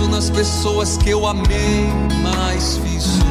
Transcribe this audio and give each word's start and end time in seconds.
Nas 0.00 0.30
pessoas 0.30 0.96
que 0.96 1.10
eu 1.10 1.26
amei, 1.26 1.86
mais 2.22 2.76
fiz 2.78 3.02
sofrer. 3.02 3.24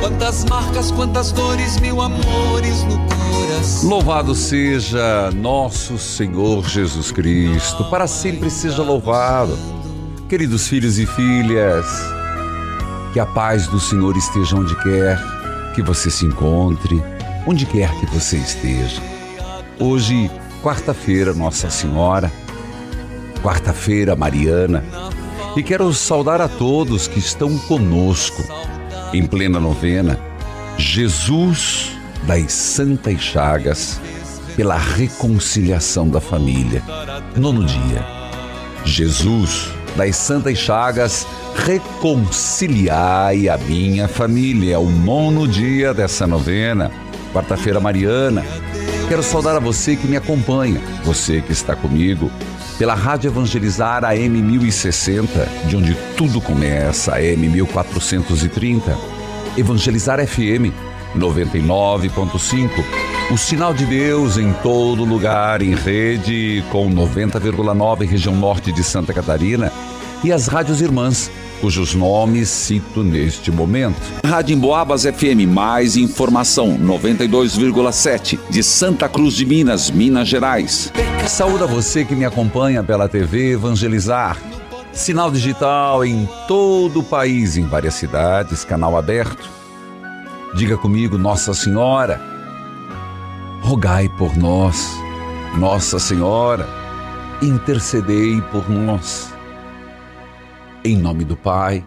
Quantas 0.00 0.44
marcas, 0.46 0.90
quantas 0.90 1.32
dores, 1.32 1.78
mil 1.80 2.00
amores 2.00 2.82
no 2.84 2.98
coração. 2.98 3.90
Louvado 3.90 4.34
seja 4.34 5.30
nosso 5.32 5.98
Senhor 5.98 6.66
Jesus 6.68 7.12
Cristo, 7.12 7.84
para 7.84 8.06
sempre 8.06 8.50
seja 8.50 8.82
louvado. 8.82 9.58
Queridos 10.28 10.68
filhos 10.68 10.98
e 10.98 11.06
filhas, 11.06 11.86
que 13.12 13.20
a 13.20 13.26
paz 13.26 13.66
do 13.66 13.78
Senhor 13.78 14.16
esteja 14.16 14.56
onde 14.56 14.74
quer 14.82 15.18
que 15.74 15.82
você 15.82 16.10
se 16.10 16.24
encontre 16.26 17.00
onde 17.48 17.64
quer 17.64 17.90
que 17.98 18.04
você 18.06 18.36
esteja. 18.36 19.00
Hoje, 19.80 20.30
quarta-feira, 20.62 21.32
Nossa 21.32 21.70
Senhora, 21.70 22.30
quarta-feira, 23.38 24.14
Mariana, 24.16 24.84
e 25.56 25.62
quero 25.62 25.92
saudar 25.92 26.40
a 26.40 26.48
todos 26.48 27.06
que 27.08 27.18
estão 27.18 27.56
conosco 27.58 28.42
em 29.12 29.26
plena 29.26 29.58
novena. 29.58 30.18
Jesus 30.76 31.92
das 32.24 32.52
Santas 32.52 33.20
Chagas, 33.20 34.00
pela 34.56 34.76
reconciliação 34.76 36.08
da 36.08 36.20
família. 36.20 36.82
Nono 37.36 37.64
dia. 37.64 38.04
Jesus 38.84 39.72
das 39.96 40.16
Santas 40.16 40.58
Chagas, 40.58 41.26
reconciliai 41.64 43.48
a 43.48 43.56
minha 43.56 44.06
família. 44.06 44.74
É 44.74 44.78
o 44.78 44.88
nono 44.88 45.48
dia 45.48 45.92
dessa 45.92 46.26
novena 46.26 46.90
quarta-feira 47.32 47.80
mariana. 47.80 48.44
Quero 49.08 49.22
saudar 49.22 49.56
a 49.56 49.60
você 49.60 49.96
que 49.96 50.06
me 50.06 50.16
acompanha, 50.16 50.80
você 51.04 51.40
que 51.40 51.52
está 51.52 51.74
comigo, 51.74 52.30
pela 52.78 52.94
Rádio 52.94 53.28
Evangelizar 53.28 54.04
AM 54.04 54.40
1060, 54.40 55.46
de 55.66 55.76
onde 55.76 55.96
tudo 56.16 56.40
começa, 56.40 57.16
AM 57.16 57.48
1430, 57.48 58.96
Evangelizar 59.56 60.24
FM 60.24 60.72
99.5, 61.16 62.70
o 63.32 63.36
sinal 63.36 63.74
de 63.74 63.84
Deus 63.84 64.38
em 64.38 64.52
todo 64.62 65.04
lugar, 65.04 65.60
em 65.60 65.74
rede 65.74 66.62
com 66.70 66.88
90,9 66.88 68.06
região 68.06 68.36
norte 68.36 68.70
de 68.70 68.84
Santa 68.84 69.12
Catarina. 69.12 69.72
E 70.22 70.32
as 70.32 70.46
rádios 70.46 70.80
irmãs 70.80 71.30
cujos 71.60 71.94
nomes 71.94 72.48
cito 72.48 73.02
neste 73.02 73.50
momento. 73.50 74.00
Rádio 74.24 74.54
Emboabas 74.54 75.04
FM, 75.04 75.46
mais 75.48 75.96
informação, 75.96 76.78
92,7, 76.78 78.38
de 78.48 78.62
Santa 78.62 79.08
Cruz 79.08 79.34
de 79.34 79.44
Minas, 79.44 79.90
Minas 79.90 80.28
Gerais. 80.28 80.92
Saúde 81.26 81.64
a 81.64 81.66
você 81.66 82.04
que 82.04 82.14
me 82.14 82.24
acompanha 82.24 82.82
pela 82.82 83.08
TV 83.08 83.52
Evangelizar. 83.52 84.38
Sinal 84.92 85.30
digital 85.30 86.04
em 86.04 86.28
todo 86.46 87.00
o 87.00 87.04
país, 87.04 87.56
em 87.56 87.66
várias 87.66 87.94
cidades, 87.94 88.64
canal 88.64 88.96
aberto. 88.96 89.48
Diga 90.54 90.76
comigo, 90.76 91.18
Nossa 91.18 91.52
Senhora, 91.54 92.20
rogai 93.60 94.08
por 94.08 94.36
nós. 94.36 94.90
Nossa 95.56 95.98
Senhora, 95.98 96.66
intercedei 97.42 98.40
por 98.40 98.68
nós. 98.68 99.37
Em 100.88 100.96
nome 100.96 101.22
do 101.22 101.36
Pai, 101.36 101.84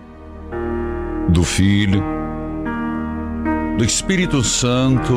do 1.27 1.43
Filho, 1.43 2.03
do 3.75 3.83
Espírito 3.83 4.43
Santo. 4.43 5.15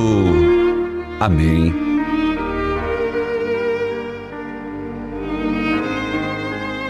Amém. 1.21 1.71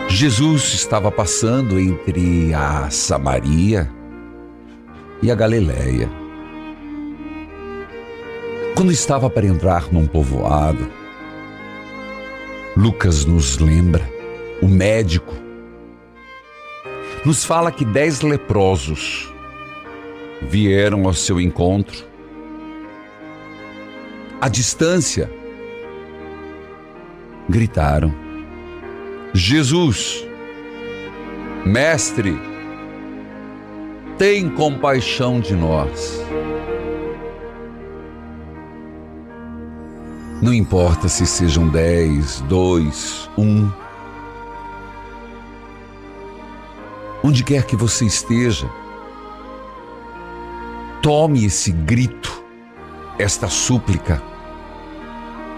Jesus 0.08 0.72
estava 0.72 1.10
passando 1.10 1.80
entre 1.80 2.54
a 2.54 2.88
Samaria 2.90 3.90
e 5.20 5.32
a 5.32 5.34
Galiléia. 5.34 6.08
Quando 8.76 8.92
estava 8.92 9.28
para 9.28 9.46
entrar 9.46 9.92
num 9.92 10.06
povoado, 10.06 10.88
Lucas 12.76 13.24
nos 13.24 13.58
lembra, 13.58 14.08
o 14.62 14.68
médico 14.68 15.43
nos 17.24 17.44
fala 17.44 17.72
que 17.72 17.84
dez 17.84 18.20
leprosos 18.20 19.32
vieram 20.42 21.06
ao 21.06 21.14
seu 21.14 21.40
encontro. 21.40 22.04
À 24.40 24.48
distância, 24.48 25.30
gritaram: 27.48 28.14
Jesus, 29.32 30.26
Mestre, 31.64 32.38
tem 34.18 34.50
compaixão 34.50 35.40
de 35.40 35.54
nós. 35.54 36.22
Não 40.42 40.52
importa 40.52 41.08
se 41.08 41.26
sejam 41.26 41.68
dez, 41.68 42.42
dois, 42.42 43.30
um. 43.38 43.83
Onde 47.26 47.42
quer 47.42 47.64
que 47.64 47.74
você 47.74 48.04
esteja, 48.04 48.68
tome 51.00 51.46
esse 51.46 51.72
grito, 51.72 52.44
esta 53.18 53.48
súplica, 53.48 54.22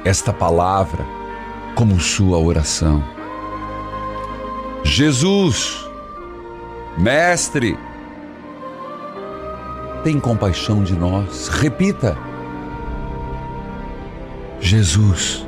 esta 0.05 0.33
palavra 0.33 1.05
como 1.75 1.99
sua 1.99 2.39
oração. 2.39 3.03
Jesus, 4.85 5.85
Mestre, 6.97 7.77
tem 10.05 10.21
compaixão 10.21 10.85
de 10.85 10.95
nós. 10.95 11.49
Repita. 11.49 12.17
Jesus, 14.61 15.45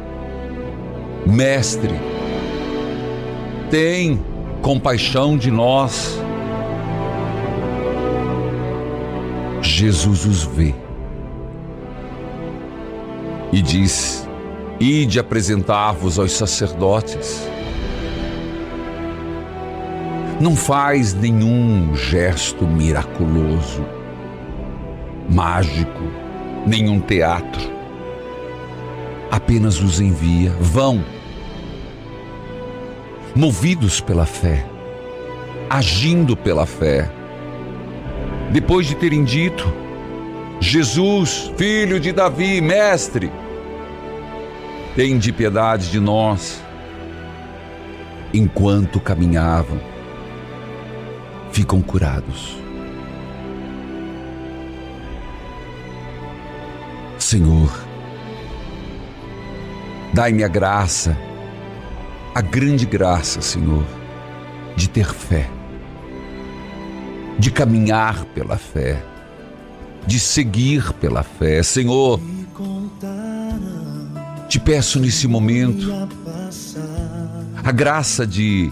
Mestre, 1.25 1.95
tem 3.71 4.21
compaixão 4.69 5.39
de 5.39 5.51
nós. 5.51 6.21
Jesus 9.63 10.27
os 10.27 10.43
vê 10.43 10.75
e 13.51 13.63
diz: 13.63 14.29
Ide 14.79 15.19
apresentar-vos 15.19 16.19
aos 16.19 16.33
sacerdotes. 16.33 17.49
Não 20.39 20.55
faz 20.55 21.15
nenhum 21.15 21.97
gesto 21.97 22.67
miraculoso, 22.67 23.87
mágico, 25.31 26.03
nenhum 26.67 27.01
teatro. 27.01 27.73
Apenas 29.31 29.81
os 29.81 29.99
envia. 29.99 30.51
Vão, 30.61 31.03
movidos 33.39 34.01
pela 34.01 34.27
fé, 34.27 34.67
agindo 35.71 36.37
pela 36.37 36.67
fé. 36.67 37.09
Depois 38.51 38.85
de 38.85 38.97
terem 38.97 39.23
dito, 39.23 39.73
Jesus, 40.61 41.53
filho 41.57 42.01
de 42.01 42.11
Davi, 42.11 42.61
mestre, 42.61 43.31
tem 44.97 45.19
de 45.19 45.33
piedade 45.33 45.89
de 45.89 46.01
nós. 46.01 46.61
Enquanto 48.35 48.99
caminhavam, 48.99 49.81
ficam 51.53 51.81
curados. 51.81 52.57
Senhor, 57.21 57.73
dai-me 60.13 60.43
a 60.43 60.49
graça, 60.49 61.17
a 62.39 62.41
grande 62.41 62.87
graça, 62.87 63.41
Senhor, 63.41 63.85
de 64.77 64.89
ter 64.89 65.13
fé, 65.13 65.51
de 67.37 67.51
caminhar 67.51 68.25
pela 68.27 68.57
fé, 68.57 69.03
de 70.07 70.21
seguir 70.21 70.93
pela 71.01 71.25
fé. 71.25 71.65
Senhor, 71.65 72.21
te 74.49 74.61
peço 74.61 75.01
nesse 75.01 75.27
momento 75.27 75.89
a 77.65 77.73
graça 77.73 78.25
de 78.25 78.71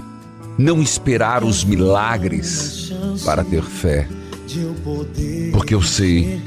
não 0.56 0.80
esperar 0.80 1.42
os 1.42 1.64
milagres 1.64 2.92
para 3.24 3.42
ter 3.42 3.64
fé, 3.64 4.06
porque 5.50 5.74
eu 5.74 5.82
sei 5.82 6.40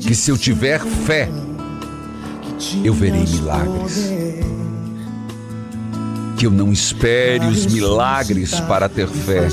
que 0.00 0.12
se 0.12 0.28
eu 0.28 0.36
tiver 0.36 0.80
fé, 0.80 1.28
eu 2.82 2.92
verei 2.92 3.24
milagres. 3.24 4.10
Que 6.36 6.46
eu 6.46 6.50
não 6.50 6.72
espere 6.72 7.46
os 7.46 7.66
milagres 7.66 8.58
para 8.60 8.88
ter 8.88 9.06
fé, 9.06 9.48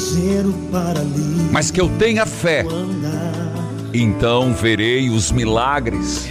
mas 1.51 1.69
que 1.69 1.80
eu 1.80 1.88
tenha 1.89 2.25
fé, 2.25 2.66
então 3.94 4.54
verei 4.54 5.10
os 5.10 5.31
milagres. 5.31 6.28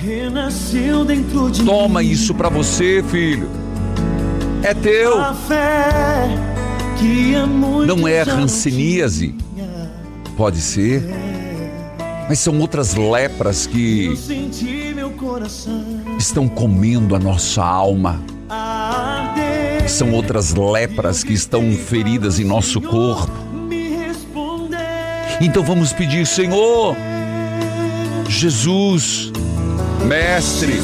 Toma 1.65 2.03
isso 2.03 2.35
para 2.35 2.49
você, 2.49 3.03
filho. 3.11 3.49
É 4.63 4.75
teu. 4.75 5.19
Não 7.87 8.07
é 8.07 8.23
ranceníase. 8.23 9.35
Pode 10.37 10.61
ser. 10.61 11.03
Mas 12.29 12.39
são 12.39 12.59
outras 12.61 12.95
lepras 12.95 13.67
que 13.67 14.17
estão 16.19 16.49
comendo 16.49 17.17
a 17.17 17.19
nossa 17.19 17.63
alma. 17.63 18.21
São 19.91 20.13
outras 20.13 20.55
lepras 20.55 21.25
que 21.25 21.33
estão 21.33 21.73
feridas 21.73 22.39
em 22.39 22.45
nosso 22.45 22.81
corpo. 22.81 23.33
Então 25.41 25.63
vamos 25.63 25.93
pedir, 25.93 26.27
Senhor, 26.27 26.97
Jesus, 28.29 29.33
Mestre, 30.07 30.81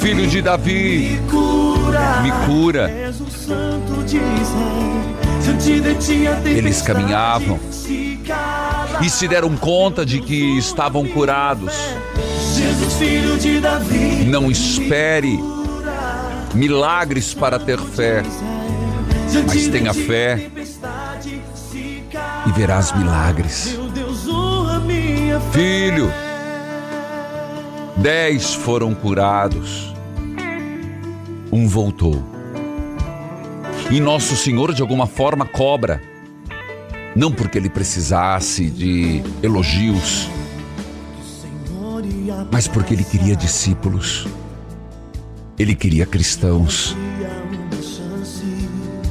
Filho 0.00 0.26
de 0.26 0.40
Davi, 0.40 1.20
me 2.22 2.46
cura. 2.46 2.90
Eles 6.46 6.80
caminhavam 6.80 7.58
e 9.02 9.10
se 9.10 9.26
deram 9.26 9.56
conta 9.56 10.06
de 10.06 10.20
que 10.20 10.56
estavam 10.56 11.06
curados. 11.06 11.74
Não 14.26 14.50
espere 14.50 15.57
milagres 16.54 17.34
para 17.34 17.58
ter 17.58 17.78
fé, 17.78 18.22
mas 19.46 19.68
tenha 19.68 19.92
fé 19.92 20.50
e 22.46 22.52
verás 22.52 22.92
milagres. 22.96 23.76
Filho, 25.52 26.12
dez 27.96 28.54
foram 28.54 28.94
curados, 28.94 29.94
um 31.52 31.68
voltou. 31.68 32.22
E 33.90 34.00
nosso 34.00 34.36
Senhor, 34.36 34.74
de 34.74 34.82
alguma 34.82 35.06
forma, 35.06 35.46
cobra 35.46 36.02
não 37.18 37.32
porque 37.32 37.58
ele 37.58 37.68
precisasse 37.68 38.70
de 38.70 39.22
elogios, 39.42 40.28
mas 42.52 42.68
porque 42.68 42.94
ele 42.94 43.02
queria 43.02 43.34
discípulos, 43.34 44.28
ele 45.58 45.74
queria 45.74 46.06
cristãos. 46.06 46.96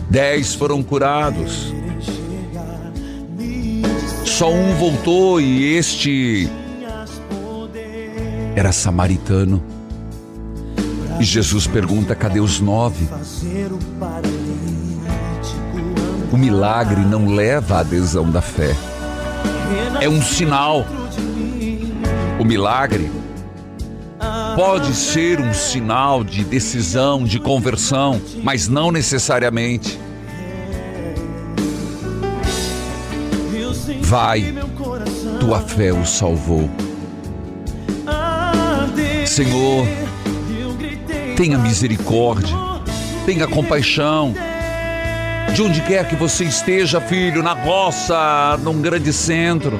Dez 0.09 0.53
foram 0.53 0.81
curados, 0.81 1.73
só 4.25 4.51
um 4.51 4.75
voltou 4.75 5.41
e 5.41 5.75
este 5.75 6.49
era 8.55 8.71
samaritano. 8.71 9.61
E 11.19 11.23
Jesus 11.23 11.67
pergunta: 11.67 12.15
cadê 12.15 12.39
os 12.39 12.59
nove? 12.59 13.07
O 16.31 16.37
milagre 16.37 17.01
não 17.01 17.33
leva 17.33 17.77
à 17.77 17.79
adesão 17.79 18.29
da 18.29 18.41
fé. 18.41 18.75
É 19.99 20.07
um 20.07 20.21
sinal. 20.21 20.85
O 22.39 22.45
milagre 22.45 23.09
pode 24.57 24.95
ser 24.95 25.39
um 25.39 25.53
sinal 25.53 26.23
de 26.23 26.43
decisão, 26.43 27.23
de 27.23 27.39
conversão, 27.39 28.19
mas 28.41 28.67
não 28.67 28.91
necessariamente. 28.91 29.99
Vai, 34.01 34.55
tua 35.39 35.59
fé 35.59 35.93
o 35.93 36.03
salvou. 36.03 36.67
Senhor, 39.27 39.85
tenha 41.35 41.59
misericórdia, 41.59 42.57
tenha 43.27 43.47
compaixão 43.47 44.33
de 45.53 45.61
onde 45.61 45.81
quer 45.81 46.07
que 46.07 46.15
você 46.15 46.43
esteja, 46.43 47.01
filho, 47.01 47.41
na 47.41 47.53
roça, 47.53 48.57
num 48.61 48.81
grande 48.81 49.11
centro. 49.11 49.77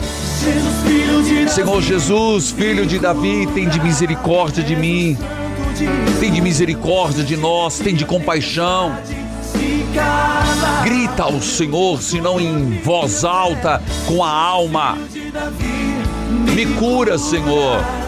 Senhor 1.49 1.81
Jesus, 1.81 2.51
filho 2.51 2.85
de 2.85 2.99
Davi, 2.99 3.47
tem 3.53 3.67
de 3.67 3.79
misericórdia 3.79 4.63
de 4.63 4.75
mim, 4.75 5.17
tem 6.19 6.31
de 6.31 6.41
misericórdia 6.41 7.23
de 7.23 7.37
nós, 7.37 7.79
tem 7.79 7.95
de 7.95 8.05
compaixão. 8.05 8.97
Grita 10.83 11.23
ao 11.23 11.41
Senhor, 11.41 12.01
se 12.01 12.21
não 12.21 12.39
em 12.39 12.79
voz 12.81 13.23
alta, 13.23 13.81
com 14.05 14.23
a 14.23 14.29
alma. 14.31 14.97
Me 16.53 16.65
cura, 16.65 17.17
Senhor. 17.17 18.06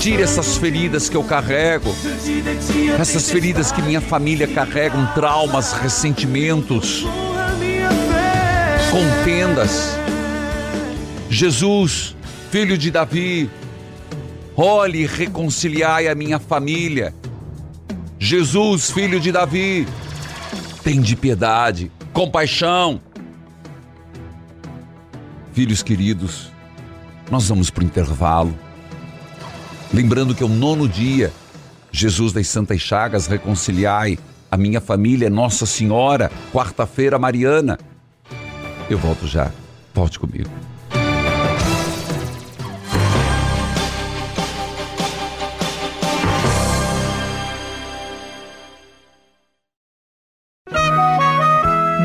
Tire 0.00 0.22
essas 0.22 0.56
feridas 0.56 1.08
que 1.08 1.16
eu 1.16 1.22
carrego, 1.22 1.94
essas 2.98 3.30
feridas 3.30 3.70
que 3.70 3.82
minha 3.82 4.00
família 4.00 4.46
carrega, 4.46 4.96
traumas, 5.14 5.72
ressentimentos, 5.72 7.04
contendas. 8.90 9.98
Jesus, 11.28 12.16
filho 12.50 12.78
de 12.78 12.90
Davi, 12.90 13.50
olhe 14.56 15.02
e 15.02 15.06
reconciliai 15.06 16.08
a 16.08 16.14
minha 16.14 16.38
família. 16.38 17.14
Jesus, 18.18 18.90
filho 18.90 19.20
de 19.20 19.30
Davi, 19.30 19.86
tem 20.82 21.00
de 21.02 21.14
piedade, 21.14 21.92
compaixão. 22.12 23.00
Filhos 25.52 25.82
queridos, 25.82 26.50
nós 27.30 27.48
vamos 27.48 27.68
para 27.68 27.82
o 27.82 27.86
intervalo. 27.86 28.67
Lembrando 29.92 30.34
que 30.34 30.42
é 30.42 30.46
o 30.46 30.50
nono 30.50 30.88
dia, 30.88 31.32
Jesus 31.90 32.32
das 32.32 32.46
Santas 32.48 32.80
Chagas, 32.80 33.26
reconciliai 33.26 34.18
a 34.50 34.56
minha 34.56 34.80
família, 34.80 35.30
Nossa 35.30 35.66
Senhora, 35.66 36.30
quarta-feira 36.52 37.18
mariana. 37.18 37.78
Eu 38.88 38.98
volto 38.98 39.26
já. 39.26 39.50
Volte 39.94 40.18
comigo. 40.18 40.50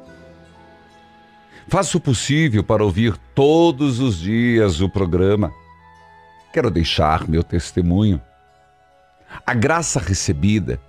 Faço 1.69 1.99
o 1.99 2.01
possível 2.01 2.65
para 2.65 2.83
ouvir 2.83 3.15
todos 3.35 4.01
os 4.01 4.19
dias 4.19 4.81
o 4.81 4.89
programa 4.89 5.53
quero 6.55 6.71
deixar 6.71 7.29
meu 7.29 7.43
testemunho. 7.43 8.23
A 9.45 9.53
graça 9.53 9.99
recebida 9.99 10.81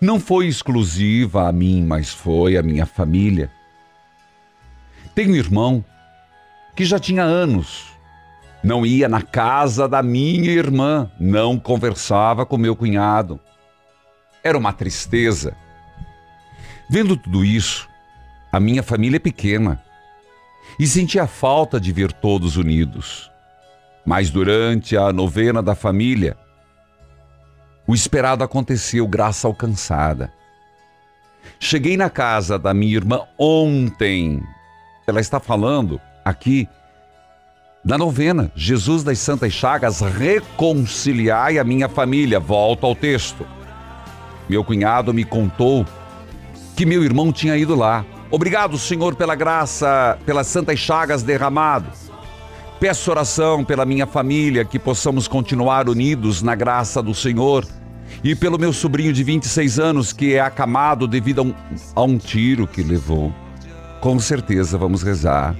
não 0.00 0.20
foi 0.20 0.46
exclusiva 0.46 1.48
a 1.48 1.52
mim, 1.52 1.84
mas 1.84 2.10
foi 2.10 2.56
a 2.56 2.62
minha 2.62 2.86
família. 2.86 3.50
Tenho 5.16 5.32
um 5.32 5.36
irmão 5.36 5.84
que 6.76 6.84
já 6.84 6.98
tinha 6.98 7.24
anos 7.24 7.90
não 8.62 8.86
ia 8.86 9.08
na 9.08 9.20
casa 9.20 9.88
da 9.88 10.00
minha 10.04 10.52
irmã, 10.52 11.10
não 11.18 11.58
conversava 11.58 12.46
com 12.46 12.56
meu 12.56 12.76
cunhado. 12.76 13.40
Era 14.44 14.56
uma 14.56 14.72
tristeza. 14.72 15.56
Vendo 16.88 17.16
tudo 17.16 17.44
isso, 17.44 17.88
a 18.52 18.60
minha 18.60 18.84
família 18.84 19.16
é 19.16 19.18
pequena 19.18 19.82
e 20.78 20.86
sentia 20.86 21.26
falta 21.26 21.80
de 21.80 21.90
ver 21.90 22.12
todos 22.12 22.56
unidos. 22.56 23.31
Mas 24.04 24.30
durante 24.30 24.96
a 24.96 25.12
novena 25.12 25.62
da 25.62 25.74
família, 25.74 26.36
o 27.86 27.94
esperado 27.94 28.44
aconteceu, 28.44 29.06
graça 29.06 29.46
alcançada. 29.46 30.32
Cheguei 31.58 31.96
na 31.96 32.10
casa 32.10 32.58
da 32.58 32.72
minha 32.72 32.96
irmã 32.96 33.22
ontem. 33.38 34.42
Ela 35.06 35.20
está 35.20 35.40
falando 35.40 36.00
aqui 36.24 36.68
da 37.84 37.98
novena 37.98 38.50
Jesus 38.54 39.02
das 39.02 39.18
Santas 39.18 39.52
Chagas, 39.52 40.00
reconciliai 40.00 41.58
a 41.58 41.64
minha 41.64 41.88
família. 41.88 42.38
Volto 42.38 42.86
ao 42.86 42.94
texto. 42.94 43.46
Meu 44.48 44.64
cunhado 44.64 45.12
me 45.12 45.24
contou 45.24 45.84
que 46.76 46.86
meu 46.86 47.02
irmão 47.02 47.32
tinha 47.32 47.56
ido 47.56 47.74
lá. 47.74 48.04
Obrigado, 48.30 48.78
Senhor, 48.78 49.14
pela 49.14 49.34
graça, 49.34 50.18
pelas 50.24 50.46
Santas 50.46 50.78
Chagas 50.78 51.22
derramadas. 51.22 52.11
Peço 52.82 53.12
oração 53.12 53.64
pela 53.64 53.86
minha 53.86 54.08
família, 54.08 54.64
que 54.64 54.76
possamos 54.76 55.28
continuar 55.28 55.88
unidos 55.88 56.42
na 56.42 56.56
graça 56.56 57.00
do 57.00 57.14
Senhor. 57.14 57.64
E 58.24 58.34
pelo 58.34 58.58
meu 58.58 58.72
sobrinho 58.72 59.12
de 59.12 59.22
26 59.22 59.78
anos, 59.78 60.12
que 60.12 60.34
é 60.34 60.40
acamado 60.40 61.06
devido 61.06 61.42
a 61.42 61.44
um, 61.44 61.54
a 61.94 62.02
um 62.02 62.18
tiro 62.18 62.66
que 62.66 62.82
levou. 62.82 63.32
Com 64.00 64.18
certeza 64.18 64.76
vamos 64.76 65.04
rezar. 65.04 65.54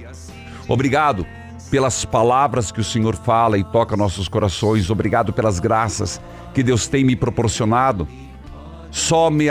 Obrigado 0.67 1.25
pelas 1.71 2.03
palavras 2.03 2.73
que 2.73 2.81
o 2.81 2.83
Senhor 2.83 3.15
fala 3.15 3.57
e 3.57 3.63
toca 3.63 3.95
nossos 3.95 4.27
corações. 4.27 4.89
Obrigado 4.89 5.31
pelas 5.31 5.61
graças 5.61 6.19
que 6.53 6.61
Deus 6.61 6.87
tem 6.87 7.05
me 7.05 7.15
proporcionado. 7.15 8.05
Só, 8.91 9.29
me 9.29 9.45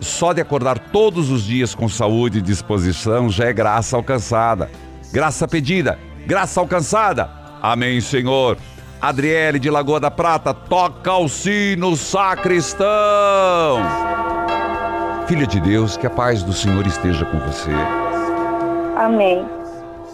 só 0.00 0.32
de 0.32 0.40
acordar 0.40 0.80
todos 0.90 1.30
os 1.30 1.44
dias 1.44 1.76
com 1.76 1.88
saúde 1.88 2.40
e 2.40 2.42
disposição 2.42 3.30
já 3.30 3.44
é 3.44 3.52
graça 3.52 3.94
alcançada. 3.94 4.68
Graça 5.12 5.46
pedida 5.46 5.96
graça 6.26 6.60
alcançada. 6.60 7.30
Amém, 7.62 8.00
Senhor. 8.00 8.58
Adriele 9.00 9.58
de 9.58 9.68
Lagoa 9.68 10.00
da 10.00 10.10
Prata, 10.10 10.54
toca 10.54 11.12
o 11.14 11.28
sino, 11.28 11.94
sacristão. 11.96 12.86
Filha 15.26 15.46
de 15.46 15.60
Deus, 15.60 15.96
que 15.96 16.06
a 16.06 16.10
paz 16.10 16.42
do 16.42 16.52
Senhor 16.52 16.86
esteja 16.86 17.24
com 17.26 17.38
você. 17.40 17.70
Amém. 18.96 19.46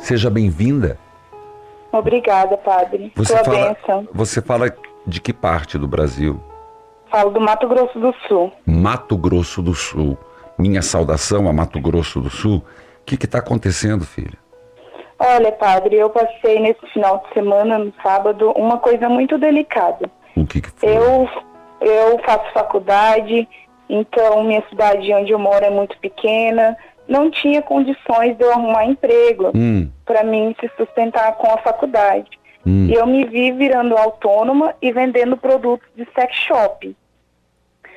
Seja 0.02 0.30
bem-vinda. 0.30 0.98
Obrigada, 1.92 2.56
Padre. 2.56 3.12
Você 3.14 3.34
Sua 3.34 3.44
fala, 3.44 3.74
bênção. 3.74 4.08
Você 4.12 4.42
fala 4.42 4.74
de 5.06 5.20
que 5.20 5.32
parte 5.32 5.76
do 5.78 5.86
Brasil? 5.86 6.40
Falo 7.10 7.30
do 7.30 7.40
Mato 7.40 7.68
Grosso 7.68 7.98
do 7.98 8.14
Sul. 8.26 8.52
Mato 8.64 9.16
Grosso 9.16 9.60
do 9.62 9.74
Sul. 9.74 10.16
Minha 10.58 10.82
saudação 10.82 11.48
a 11.48 11.52
Mato 11.52 11.80
Grosso 11.80 12.20
do 12.20 12.30
Sul. 12.30 12.64
O 13.00 13.04
que 13.04 13.24
está 13.24 13.38
acontecendo, 13.38 14.04
filha? 14.04 14.38
Olha, 15.22 15.52
padre, 15.52 15.96
eu 15.96 16.08
passei 16.08 16.58
nesse 16.60 16.80
final 16.94 17.18
de 17.18 17.34
semana, 17.34 17.76
no 17.78 17.92
sábado, 18.02 18.52
uma 18.56 18.78
coisa 18.78 19.06
muito 19.06 19.36
delicada. 19.36 20.10
O 20.34 20.46
que, 20.46 20.62
que 20.62 20.70
foi? 20.70 20.88
Eu, 20.96 21.28
eu 21.82 22.18
faço 22.24 22.50
faculdade, 22.54 23.46
então 23.86 24.42
minha 24.42 24.62
cidade 24.70 25.12
onde 25.12 25.30
eu 25.32 25.38
moro 25.38 25.62
é 25.62 25.68
muito 25.68 25.98
pequena, 25.98 26.74
não 27.06 27.30
tinha 27.30 27.60
condições 27.60 28.34
de 28.38 28.42
eu 28.44 28.50
arrumar 28.50 28.86
emprego 28.86 29.50
Hum, 29.54 29.90
para 30.06 30.24
mim 30.24 30.56
se 30.58 30.70
sustentar 30.78 31.32
com 31.36 31.52
a 31.52 31.58
faculdade. 31.58 32.30
hum. 32.66 32.86
E 32.88 32.94
eu 32.94 33.06
me 33.06 33.26
vi 33.26 33.52
virando 33.52 33.98
autônoma 33.98 34.74
e 34.80 34.90
vendendo 34.90 35.36
produtos 35.36 35.86
de 35.94 36.06
sex 36.14 36.34
shop. 36.34 36.96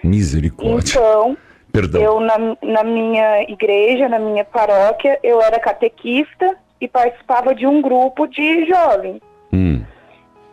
Misericórdia. 0.03 0.89
Então, 1.00 1.38
Perdão. 1.72 2.01
eu 2.01 2.20
na, 2.20 2.36
na 2.62 2.84
minha 2.84 3.44
igreja, 3.44 4.10
na 4.10 4.20
minha 4.20 4.44
paróquia, 4.44 5.18
eu 5.24 5.42
era 5.42 5.58
catequista 5.58 6.58
e 6.84 6.88
participava 6.90 7.56
de 7.56 7.66
um 7.66 7.82
grupo 7.82 8.28
de 8.28 8.66
jovens. 8.66 9.22
Hum. 9.54 9.82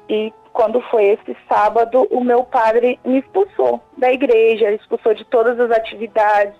E 0.09 0.33
quando 0.53 0.81
foi 0.83 1.07
esse 1.07 1.37
sábado, 1.49 2.07
o 2.09 2.23
meu 2.23 2.45
padre 2.45 3.01
me 3.05 3.19
expulsou 3.19 3.83
da 3.99 4.13
igreja, 4.13 4.71
expulsou 4.71 5.13
de 5.13 5.25
todas 5.25 5.59
as 5.59 5.73
atividades, 5.73 6.55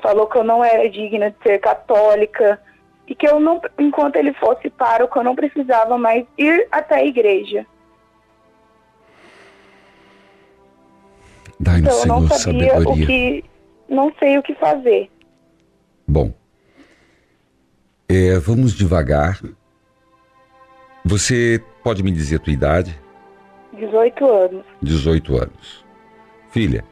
falou 0.00 0.28
que 0.28 0.38
eu 0.38 0.44
não 0.44 0.64
era 0.64 0.88
digna 0.88 1.32
de 1.32 1.36
ser 1.42 1.58
católica 1.58 2.60
e 3.08 3.14
que 3.14 3.26
eu 3.26 3.40
não, 3.40 3.60
enquanto 3.76 4.14
ele 4.14 4.32
fosse 4.34 4.70
pároco, 4.70 5.18
eu 5.18 5.24
não 5.24 5.34
precisava 5.34 5.98
mais 5.98 6.24
ir 6.38 6.68
até 6.70 6.96
a 6.96 7.04
igreja. 7.04 7.66
Então 11.60 11.98
eu 11.98 12.06
não 12.06 12.28
sabia 12.28 12.70
sabedoria. 12.70 13.04
o 13.04 13.06
que, 13.06 13.44
não 13.88 14.12
sei 14.16 14.38
o 14.38 14.42
que 14.44 14.54
fazer. 14.54 15.10
Bom, 16.06 16.32
é, 18.08 18.38
vamos 18.38 18.72
devagar. 18.72 19.40
Você 21.04 21.62
pode 21.82 22.02
me 22.02 22.10
dizer 22.10 22.36
a 22.36 22.38
tua 22.38 22.52
idade? 22.52 22.98
18 23.74 24.26
anos. 24.26 24.64
18 24.82 25.36
anos. 25.36 25.84
Filha, 26.50 26.84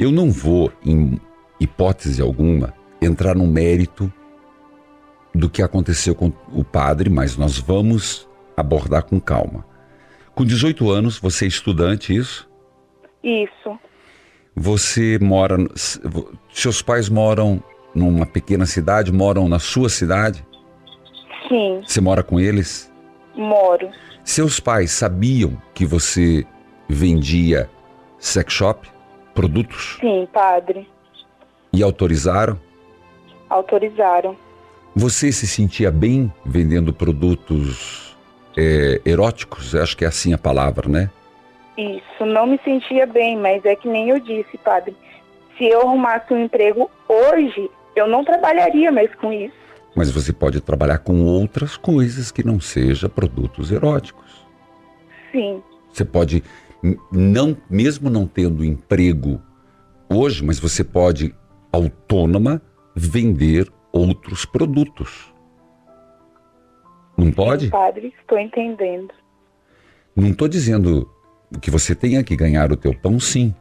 eu 0.00 0.10
não 0.10 0.30
vou, 0.30 0.72
em 0.84 1.20
hipótese 1.60 2.22
alguma, 2.22 2.74
entrar 3.00 3.34
no 3.34 3.46
mérito 3.46 4.12
do 5.34 5.50
que 5.50 5.62
aconteceu 5.62 6.14
com 6.14 6.32
o 6.52 6.64
padre, 6.64 7.10
mas 7.10 7.36
nós 7.36 7.58
vamos 7.58 8.28
abordar 8.56 9.04
com 9.04 9.20
calma. 9.20 9.66
Com 10.34 10.44
18 10.44 10.90
anos, 10.90 11.18
você 11.18 11.44
é 11.44 11.48
estudante, 11.48 12.14
isso? 12.14 12.48
Isso. 13.22 13.78
Você 14.54 15.18
mora. 15.20 15.56
Seus 16.52 16.80
pais 16.80 17.08
moram 17.08 17.62
numa 17.94 18.26
pequena 18.26 18.66
cidade, 18.66 19.12
moram 19.12 19.48
na 19.48 19.58
sua 19.58 19.88
cidade? 19.88 20.45
Sim, 21.48 21.82
Você 21.86 22.00
mora 22.00 22.22
com 22.22 22.38
eles? 22.40 22.92
moro. 23.34 23.90
Seus 24.24 24.58
pais 24.58 24.90
sabiam 24.90 25.60
que 25.74 25.84
você 25.84 26.44
vendia 26.88 27.68
sex 28.18 28.52
shop, 28.52 28.88
produtos, 29.34 29.98
Sim, 30.00 30.26
padre. 30.32 30.88
e 31.72 31.82
autorizaram? 31.82 32.58
Autorizaram. 33.48 34.36
Você 34.94 35.30
se 35.30 35.46
sentia 35.46 35.90
bem 35.90 36.32
vendendo 36.44 36.92
produtos 36.92 38.16
é, 38.56 39.00
eróticos? 39.04 39.74
Acho 39.74 39.96
que 39.96 40.04
é 40.04 40.08
assim 40.08 40.32
a 40.32 40.38
palavra, 40.38 40.88
né? 40.88 41.10
Isso, 41.76 42.24
não 42.24 42.46
me 42.46 42.58
sentia 42.64 43.06
bem, 43.06 43.36
mas 43.36 43.64
é 43.66 43.76
que 43.76 43.86
nem 43.86 44.08
eu 44.08 44.18
disse, 44.18 44.56
padre. 44.58 44.96
Se 45.58 45.66
eu 45.66 45.82
arrumasse 45.82 46.32
um 46.32 46.42
emprego 46.44 46.90
hoje, 47.06 47.70
eu 47.94 48.06
não 48.08 48.24
trabalharia 48.24 48.90
mais 48.90 49.14
com 49.16 49.30
isso. 49.32 49.54
Mas 49.96 50.10
você 50.10 50.30
pode 50.30 50.60
trabalhar 50.60 50.98
com 50.98 51.24
outras 51.24 51.76
coisas 51.76 52.30
que 52.30 52.44
não 52.44 52.60
seja 52.60 53.08
produtos 53.08 53.72
eróticos. 53.72 54.46
Sim, 55.32 55.62
Você 55.92 56.04
pode, 56.04 56.44
não, 57.10 57.56
mesmo 57.68 58.10
não 58.10 58.26
tendo 58.26 58.64
emprego 58.64 59.40
hoje, 60.08 60.44
mas 60.44 60.58
você 60.58 60.84
pode, 60.84 61.34
autônoma, 61.72 62.60
vender 62.94 63.72
outros 63.90 64.44
produtos. 64.44 65.32
Não 67.16 67.32
pode? 67.32 67.70
padre, 67.70 68.14
estou 68.20 68.38
entendendo. 68.38 69.12
Não 70.14 70.28
estou 70.28 70.48
dizendo 70.48 71.10
que 71.60 71.70
você 71.70 71.94
tenha 71.94 72.22
que 72.22 72.36
ganhar 72.36 72.70
o 72.70 72.76
teu 72.76 72.94
pão, 72.94 73.18
sim, 73.18 73.54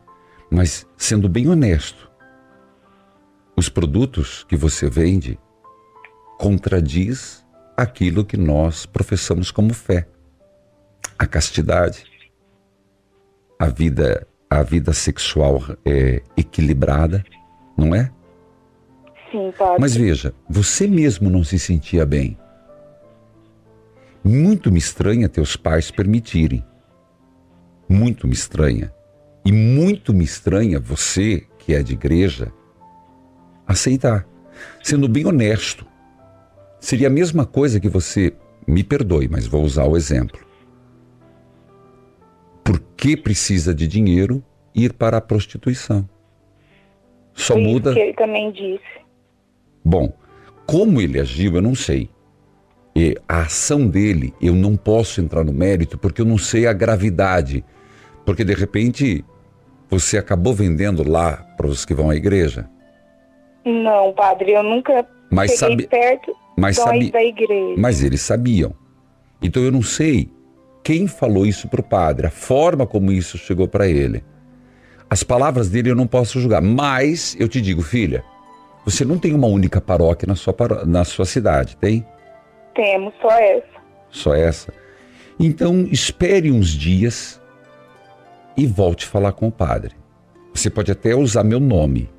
mas 0.51 0.85
sendo 0.97 1.29
bem 1.29 1.47
honesto, 1.47 2.11
os 3.55 3.69
produtos 3.69 4.43
que 4.43 4.57
você 4.57 4.89
vende 4.89 5.39
contradiz 6.37 7.45
aquilo 7.75 8.25
que 8.25 8.37
nós 8.37 8.85
professamos 8.85 9.51
como 9.51 9.73
fé. 9.73 10.07
A 11.17 11.25
castidade, 11.25 12.05
a 13.59 13.67
vida, 13.67 14.27
a 14.49 14.63
vida 14.63 14.93
sexual 14.93 15.61
é, 15.85 16.21
equilibrada, 16.35 17.23
não 17.77 17.93
é? 17.93 18.11
Sim, 19.31 19.51
padre. 19.57 19.81
Mas 19.81 19.95
veja, 19.95 20.33
você 20.49 20.87
mesmo 20.87 21.29
não 21.29 21.43
se 21.43 21.57
sentia 21.57 22.05
bem. 22.05 22.37
Muito 24.23 24.71
me 24.71 24.79
estranha 24.79 25.29
teus 25.29 25.55
pais 25.55 25.91
permitirem. 25.91 26.65
Muito 27.87 28.27
me 28.27 28.33
estranha. 28.33 28.91
E 29.45 29.51
muito 29.51 30.13
me 30.13 30.23
estranha 30.23 30.79
você, 30.79 31.45
que 31.59 31.73
é 31.73 31.83
de 31.83 31.93
igreja, 31.93 32.51
aceitar. 33.67 34.25
Sendo 34.83 35.07
bem 35.07 35.25
honesto, 35.25 35.85
seria 36.85 37.07
a 37.07 37.09
mesma 37.09 37.47
coisa 37.47 37.79
que 37.79 37.89
você, 37.89 38.31
me 38.67 38.83
perdoe, 38.83 39.27
mas 39.27 39.47
vou 39.47 39.63
usar 39.63 39.85
o 39.85 39.97
exemplo. 39.97 40.39
Por 42.63 42.79
que 42.95 43.17
precisa 43.17 43.73
de 43.73 43.87
dinheiro 43.87 44.43
ir 44.73 44.93
para 44.93 45.17
a 45.17 45.21
prostituição? 45.21 46.07
Só 47.33 47.55
Foi 47.55 47.63
muda. 47.63 47.89
Isso 47.89 47.99
que 47.99 48.05
ele 48.05 48.13
também 48.13 48.51
disse. 48.51 49.01
Bom, 49.83 50.13
como 50.67 51.01
ele 51.01 51.19
agiu, 51.19 51.55
eu 51.55 51.61
não 51.61 51.73
sei. 51.73 52.07
E 52.95 53.17
a 53.27 53.41
ação 53.41 53.87
dele, 53.87 54.31
eu 54.39 54.53
não 54.53 54.77
posso 54.77 55.19
entrar 55.19 55.43
no 55.43 55.51
mérito 55.51 55.97
porque 55.97 56.21
eu 56.21 56.25
não 56.25 56.37
sei 56.37 56.67
a 56.67 56.73
gravidade. 56.73 57.65
Porque 58.23 58.43
de 58.43 58.53
repente 58.53 59.25
você 59.89 60.19
acabou 60.19 60.53
vendendo 60.53 61.07
lá 61.07 61.37
para 61.57 61.65
os 61.65 61.83
que 61.83 61.95
vão 61.95 62.11
à 62.11 62.15
igreja. 62.15 62.69
Não, 63.65 64.13
padre, 64.13 64.51
eu 64.51 64.61
nunca 64.61 65.03
Mas 65.31 65.51
cheguei 65.51 65.69
sabe, 65.69 65.87
perto 65.87 66.44
mas 66.57 66.77
igreja. 66.77 67.75
mas 67.77 68.03
eles 68.03 68.21
sabiam. 68.21 68.73
Então 69.41 69.61
eu 69.63 69.71
não 69.71 69.81
sei 69.81 70.29
quem 70.83 71.07
falou 71.07 71.45
isso 71.45 71.67
para 71.67 71.81
o 71.81 71.83
padre, 71.83 72.27
a 72.27 72.31
forma 72.31 72.85
como 72.85 73.11
isso 73.11 73.37
chegou 73.37 73.67
para 73.67 73.87
ele. 73.87 74.23
As 75.09 75.23
palavras 75.23 75.69
dele 75.69 75.91
eu 75.91 75.95
não 75.95 76.07
posso 76.07 76.39
julgar, 76.39 76.61
mas 76.61 77.35
eu 77.39 77.47
te 77.47 77.61
digo, 77.61 77.81
filha, 77.81 78.23
você 78.85 79.03
não 79.05 79.17
tem 79.17 79.33
uma 79.33 79.47
única 79.47 79.79
paróquia 79.81 80.27
na 80.27 80.35
sua, 80.35 80.53
paró- 80.53 80.85
na 80.85 81.03
sua 81.03 81.25
cidade, 81.25 81.75
tem? 81.77 82.05
Temos 82.75 83.13
só 83.21 83.31
essa. 83.31 83.75
Só 84.09 84.33
essa. 84.35 84.73
Então 85.39 85.87
espere 85.91 86.51
uns 86.51 86.69
dias 86.69 87.41
e 88.55 88.65
volte 88.65 89.05
falar 89.05 89.31
com 89.33 89.47
o 89.47 89.51
padre. 89.51 89.93
Você 90.53 90.69
pode 90.69 90.91
até 90.91 91.13
usar 91.15 91.43
meu 91.43 91.59
nome. 91.59 92.09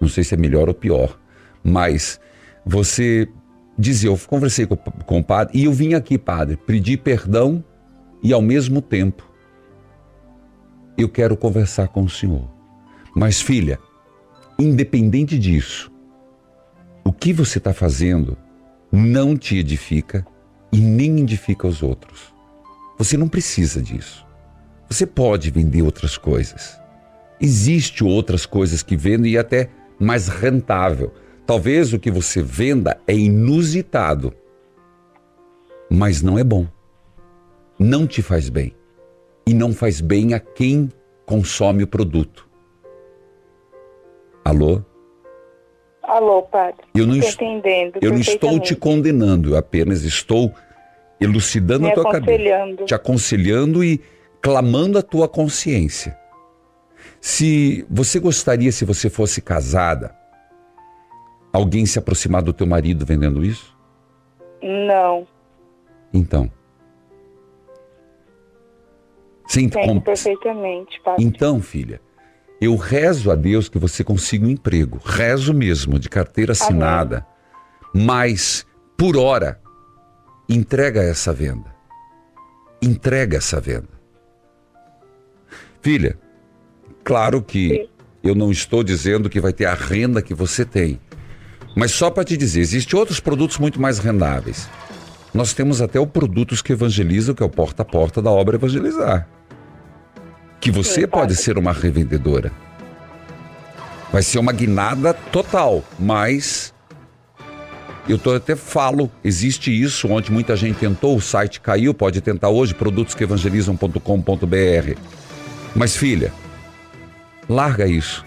Não 0.00 0.08
sei 0.08 0.24
se 0.24 0.34
é 0.34 0.36
melhor 0.36 0.68
ou 0.68 0.74
pior, 0.74 1.18
mas 1.62 2.20
você 2.64 3.28
dizer, 3.78 4.08
eu 4.08 4.18
conversei 4.26 4.66
com, 4.66 4.76
com 4.76 5.20
o 5.20 5.24
padre 5.24 5.58
e 5.58 5.64
eu 5.64 5.72
vim 5.72 5.94
aqui, 5.94 6.18
padre, 6.18 6.56
pedir 6.56 6.98
perdão 6.98 7.64
e 8.22 8.32
ao 8.32 8.42
mesmo 8.42 8.80
tempo 8.80 9.30
eu 10.96 11.08
quero 11.08 11.36
conversar 11.36 11.88
com 11.88 12.02
o 12.02 12.10
senhor. 12.10 12.48
Mas 13.14 13.40
filha, 13.40 13.78
independente 14.58 15.38
disso, 15.38 15.90
o 17.04 17.12
que 17.12 17.32
você 17.32 17.58
está 17.58 17.72
fazendo 17.72 18.36
não 18.90 19.36
te 19.36 19.56
edifica 19.56 20.24
e 20.72 20.78
nem 20.78 21.20
edifica 21.20 21.66
os 21.66 21.82
outros. 21.82 22.32
Você 22.98 23.16
não 23.16 23.28
precisa 23.28 23.82
disso. 23.82 24.26
Você 24.88 25.06
pode 25.06 25.50
vender 25.50 25.82
outras 25.82 26.16
coisas. 26.16 26.78
Existem 27.40 28.06
outras 28.06 28.46
coisas 28.46 28.82
que 28.82 28.96
vendem 28.96 29.32
e 29.32 29.38
até 29.38 29.70
mais 29.98 30.28
rentável. 30.28 31.12
Talvez 31.52 31.92
o 31.92 31.98
que 31.98 32.10
você 32.10 32.42
venda 32.42 32.98
é 33.06 33.14
inusitado, 33.14 34.32
mas 35.90 36.22
não 36.22 36.38
é 36.38 36.42
bom. 36.42 36.66
Não 37.78 38.06
te 38.06 38.22
faz 38.22 38.48
bem. 38.48 38.74
E 39.46 39.52
não 39.52 39.74
faz 39.74 40.00
bem 40.00 40.32
a 40.32 40.40
quem 40.40 40.90
consome 41.26 41.82
o 41.82 41.86
produto. 41.86 42.48
Alô? 44.42 44.80
Alô, 46.02 46.40
padre. 46.40 46.86
Eu 46.94 47.06
não 47.06 47.16
est-. 47.16 47.38
Eu 48.00 48.12
não 48.12 48.18
estou 48.18 48.58
te 48.58 48.74
condenando, 48.74 49.50
eu 49.50 49.56
apenas 49.58 50.04
estou 50.04 50.54
elucidando 51.20 51.84
Me 51.84 51.90
a 51.90 51.94
tua 51.94 52.12
cabeça, 52.12 52.30
aconselhando. 52.30 52.84
te 52.86 52.94
aconselhando 52.94 53.84
e 53.84 54.00
clamando 54.40 54.96
a 54.96 55.02
tua 55.02 55.28
consciência. 55.28 56.16
Se 57.20 57.84
você 57.90 58.18
gostaria, 58.18 58.72
se 58.72 58.86
você 58.86 59.10
fosse 59.10 59.42
casada, 59.42 60.21
alguém 61.52 61.84
se 61.86 61.98
aproximar 61.98 62.42
do 62.42 62.52
teu 62.52 62.66
marido 62.66 63.04
vendendo 63.04 63.44
isso? 63.44 63.76
Não, 64.62 65.26
Então. 66.14 66.50
Você 69.46 69.60
ent- 69.60 69.74
entendo 69.76 70.00
perfeitamente, 70.00 71.00
padre. 71.04 71.24
Então, 71.24 71.60
filha, 71.60 72.00
eu 72.60 72.76
rezo 72.76 73.30
a 73.30 73.34
Deus 73.34 73.68
que 73.68 73.78
você 73.78 74.02
consiga 74.04 74.46
um 74.46 74.50
emprego. 74.50 75.00
Rezo 75.04 75.52
mesmo, 75.52 75.98
de 75.98 76.08
carteira 76.08 76.52
assinada. 76.52 77.26
Mas, 77.92 78.66
por 78.96 79.16
hora, 79.16 79.60
entrega 80.48 81.02
essa 81.02 81.32
venda. 81.32 81.74
Entrega 82.80 83.36
essa 83.36 83.60
venda. 83.60 83.88
Filha, 85.82 86.18
claro 87.04 87.42
que 87.42 87.90
eu 88.22 88.34
não 88.34 88.50
estou 88.50 88.82
dizendo 88.82 89.28
que 89.28 89.40
vai 89.40 89.52
ter 89.52 89.66
a 89.66 89.74
renda 89.74 90.22
que 90.22 90.32
você 90.32 90.64
tem. 90.64 90.98
Mas 91.74 91.92
só 91.92 92.10
para 92.10 92.24
te 92.24 92.36
dizer, 92.36 92.60
existem 92.60 92.98
outros 92.98 93.20
produtos 93.20 93.58
muito 93.58 93.80
mais 93.80 93.98
rendáveis. 93.98 94.68
Nós 95.32 95.54
temos 95.54 95.80
até 95.80 95.98
o 95.98 96.06
produtos 96.06 96.60
que 96.60 96.72
evangelizam, 96.72 97.34
que 97.34 97.42
é 97.42 97.46
o 97.46 97.50
porta 97.50 97.82
a 97.82 97.86
porta 97.86 98.20
da 98.20 98.30
obra 98.30 98.56
evangelizar 98.56 99.26
que 100.62 100.70
você 100.70 101.06
pode 101.08 101.34
ser 101.34 101.58
uma 101.58 101.72
revendedora. 101.72 102.52
Vai 104.12 104.22
ser 104.22 104.38
uma 104.38 104.52
guinada 104.52 105.12
total, 105.12 105.82
mas 105.98 106.72
eu 108.08 108.16
tô, 108.16 108.32
até 108.32 108.54
falo, 108.54 109.10
existe 109.24 109.72
isso, 109.72 110.06
onde 110.06 110.30
muita 110.30 110.54
gente 110.54 110.78
tentou, 110.78 111.16
o 111.16 111.20
site 111.20 111.60
caiu, 111.60 111.92
pode 111.92 112.20
tentar 112.20 112.48
hoje, 112.48 112.74
produtosquevangelizam.com.br. 112.74 114.96
Mas 115.74 115.96
filha, 115.96 116.32
larga 117.48 117.84
isso. 117.84 118.24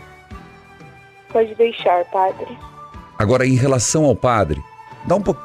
Pode 1.31 1.55
deixar, 1.55 2.03
padre. 2.11 2.74
Agora, 3.17 3.47
em 3.47 3.55
relação 3.55 4.03
ao 4.03 4.15
padre, 4.15 4.61
dá 5.05 5.15
um 5.15 5.21
pouco. 5.21 5.41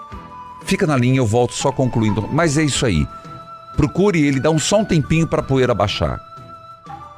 Fica 0.64 0.87
na 0.87 0.96
linha, 0.96 1.18
eu 1.18 1.26
volto 1.26 1.54
só 1.54 1.70
concluindo. 1.70 2.28
Mas 2.33 2.59
é 2.59 2.62
isso 2.62 2.85
aí. 2.85 3.06
Procure 3.76 4.20
ele, 4.20 4.40
dá 4.40 4.50
um 4.50 4.59
só 4.59 4.80
um 4.80 4.85
tempinho 4.85 5.26
para 5.26 5.40
a 5.40 5.44
poeira 5.44 5.72
baixar. 5.72 6.20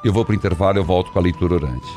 Eu 0.03 0.13
vou 0.13 0.23
para 0.23 0.33
o 0.33 0.35
intervalo, 0.35 0.77
eu 0.77 0.83
volto 0.83 1.11
com 1.11 1.19
a 1.19 1.21
leitura 1.21 1.55
orante. 1.55 1.87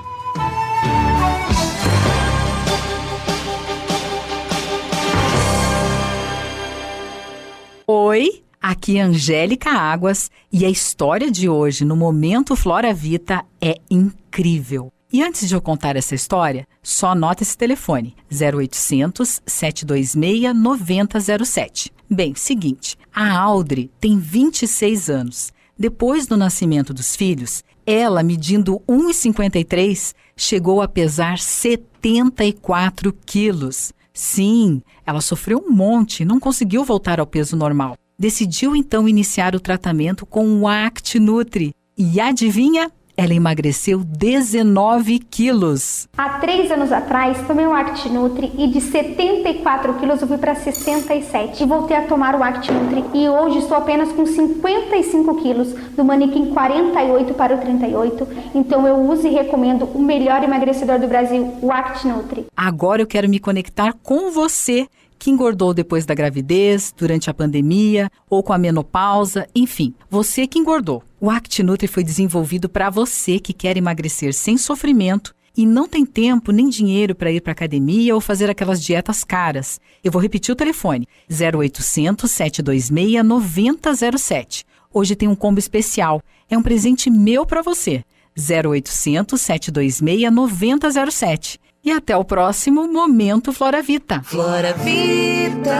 Oi, 7.86 8.42
aqui 8.60 8.98
é 8.98 9.02
Angélica 9.02 9.70
Águas 9.70 10.30
e 10.52 10.64
a 10.64 10.70
história 10.70 11.30
de 11.30 11.48
hoje 11.48 11.84
no 11.84 11.94
Momento 11.94 12.56
Flora 12.56 12.92
Vita 12.92 13.44
é 13.60 13.76
incrível. 13.90 14.92
E 15.12 15.22
antes 15.22 15.48
de 15.48 15.54
eu 15.54 15.62
contar 15.62 15.96
essa 15.96 16.14
história, 16.14 16.66
só 16.82 17.10
anota 17.10 17.42
esse 17.42 17.56
telefone: 17.56 18.14
0800 18.30 19.40
726 19.46 20.54
9007. 20.54 21.92
Bem, 22.10 22.34
seguinte, 22.34 22.96
a 23.14 23.38
Audrey 23.38 23.90
tem 24.00 24.18
26 24.18 25.10
anos. 25.10 25.52
Depois 25.78 26.26
do 26.26 26.36
nascimento 26.36 26.94
dos 26.94 27.14
filhos, 27.14 27.62
ela, 27.84 28.22
medindo 28.22 28.80
1,53, 28.88 30.14
chegou 30.36 30.82
a 30.82 30.88
pesar 30.88 31.38
74 31.38 33.12
quilos. 33.24 33.92
Sim, 34.12 34.82
ela 35.06 35.20
sofreu 35.20 35.62
um 35.64 35.70
monte 35.70 36.22
e 36.22 36.24
não 36.24 36.40
conseguiu 36.40 36.82
voltar 36.82 37.20
ao 37.20 37.26
peso 37.26 37.54
normal. 37.54 37.96
Decidiu 38.18 38.74
então 38.74 39.08
iniciar 39.08 39.54
o 39.54 39.60
tratamento 39.60 40.24
com 40.24 40.60
o 40.60 40.66
Act 40.66 41.18
Nutri. 41.20 41.74
E 41.96 42.18
adivinha? 42.18 42.90
Ela 43.18 43.32
emagreceu 43.32 44.04
19 44.04 45.18
quilos. 45.20 46.06
Há 46.18 46.38
três 46.38 46.70
anos 46.70 46.92
atrás, 46.92 47.46
tomei 47.46 47.66
o 47.66 47.72
ActiNutri 47.72 48.52
e 48.58 48.68
de 48.68 48.78
74 48.78 49.94
quilos 49.94 50.20
eu 50.20 50.28
fui 50.28 50.36
para 50.36 50.54
67. 50.54 51.62
E 51.62 51.66
voltei 51.66 51.96
a 51.96 52.02
tomar 52.02 52.34
o 52.34 52.42
ActiNutri 52.42 53.02
e 53.14 53.26
hoje 53.26 53.60
estou 53.60 53.78
apenas 53.78 54.12
com 54.12 54.26
55 54.26 55.34
quilos, 55.36 55.72
do 55.96 56.04
manequim 56.04 56.52
48 56.52 57.32
para 57.32 57.54
o 57.54 57.58
38. 57.58 58.28
Então 58.54 58.86
eu 58.86 58.96
uso 58.96 59.26
e 59.26 59.30
recomendo 59.30 59.88
o 59.94 60.02
melhor 60.02 60.44
emagrecedor 60.44 60.98
do 60.98 61.08
Brasil, 61.08 61.56
o 61.62 61.72
ActiNutri. 61.72 62.44
Agora 62.54 63.00
eu 63.00 63.06
quero 63.06 63.30
me 63.30 63.40
conectar 63.40 63.94
com 64.02 64.30
você 64.30 64.86
que 65.18 65.30
engordou 65.30 65.72
depois 65.72 66.04
da 66.04 66.14
gravidez, 66.14 66.92
durante 66.96 67.30
a 67.30 67.34
pandemia 67.34 68.10
ou 68.28 68.42
com 68.42 68.52
a 68.52 68.58
menopausa, 68.58 69.46
enfim, 69.54 69.94
você 70.10 70.46
que 70.46 70.58
engordou. 70.58 71.02
O 71.20 71.30
ActiNutri 71.30 71.86
foi 71.86 72.04
desenvolvido 72.04 72.68
para 72.68 72.90
você 72.90 73.38
que 73.38 73.52
quer 73.52 73.76
emagrecer 73.76 74.34
sem 74.34 74.56
sofrimento 74.56 75.34
e 75.56 75.64
não 75.64 75.88
tem 75.88 76.04
tempo 76.04 76.52
nem 76.52 76.68
dinheiro 76.68 77.14
para 77.14 77.32
ir 77.32 77.40
para 77.40 77.52
academia 77.52 78.14
ou 78.14 78.20
fazer 78.20 78.50
aquelas 78.50 78.82
dietas 78.82 79.24
caras. 79.24 79.80
Eu 80.04 80.12
vou 80.12 80.20
repetir 80.20 80.52
o 80.52 80.56
telefone: 80.56 81.08
0800 81.30 82.30
726 82.30 83.24
9007. 83.24 84.64
Hoje 84.92 85.16
tem 85.16 85.28
um 85.28 85.34
combo 85.34 85.58
especial. 85.58 86.22
É 86.48 86.56
um 86.56 86.62
presente 86.62 87.10
meu 87.10 87.46
para 87.46 87.62
você. 87.62 88.04
0800 88.38 89.40
726 89.40 90.30
9007. 90.30 91.58
E 91.86 91.92
até 91.92 92.16
o 92.16 92.24
próximo 92.24 92.88
Momento 92.88 93.52
Flora 93.52 93.80
Vita. 93.80 94.20
Flora 94.24 94.72
Vida. 94.72 95.70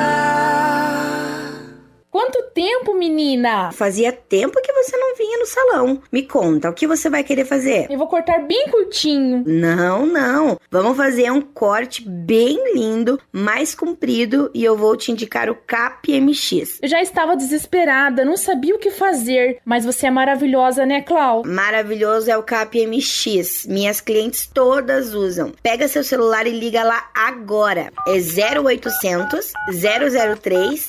Quanto 2.17 2.45
tempo, 2.55 2.95
menina? 2.95 3.71
Fazia 3.73 4.11
tempo 4.11 4.59
que 4.63 4.73
você 4.73 4.97
não 4.97 5.15
vinha 5.17 5.39
no 5.39 5.45
salão. 5.45 6.03
Me 6.11 6.23
conta, 6.23 6.71
o 6.71 6.73
que 6.73 6.87
você 6.87 7.11
vai 7.11 7.23
querer 7.23 7.45
fazer? 7.45 7.89
Eu 7.91 7.99
vou 7.99 8.07
cortar 8.07 8.39
bem 8.39 8.71
curtinho. 8.71 9.45
Não, 9.47 10.07
não. 10.07 10.59
Vamos 10.71 10.97
fazer 10.97 11.31
um 11.31 11.43
corte 11.43 12.09
bem 12.09 12.73
lindo, 12.73 13.21
mais 13.31 13.75
comprido 13.75 14.51
e 14.55 14.65
eu 14.65 14.79
vou 14.79 14.97
te 14.97 15.13
indicar 15.13 15.51
o 15.51 15.55
CAP 15.55 16.19
MX. 16.19 16.79
Eu 16.81 16.89
já 16.89 17.03
estava 17.03 17.37
desesperada, 17.37 18.25
não 18.25 18.39
sabia 18.39 18.75
o 18.75 18.79
que 18.79 18.91
fazer, 18.91 19.59
mas 19.63 19.85
você 19.85 20.07
é 20.07 20.11
maravilhosa, 20.11 20.87
né, 20.87 21.03
Clau? 21.03 21.43
Maravilhoso 21.45 22.31
é 22.31 22.39
o 22.39 22.43
CAP 22.43 22.87
MX. 22.87 23.67
Minhas 23.67 24.01
clientes 24.01 24.47
todas 24.47 25.13
usam. 25.13 25.53
Pega 25.63 25.87
seu 25.87 26.03
celular 26.03 26.47
e 26.47 26.59
liga 26.59 26.83
lá 26.83 27.11
agora. 27.15 27.93
É 28.09 28.59
0800 28.59 29.53
003 30.41 30.87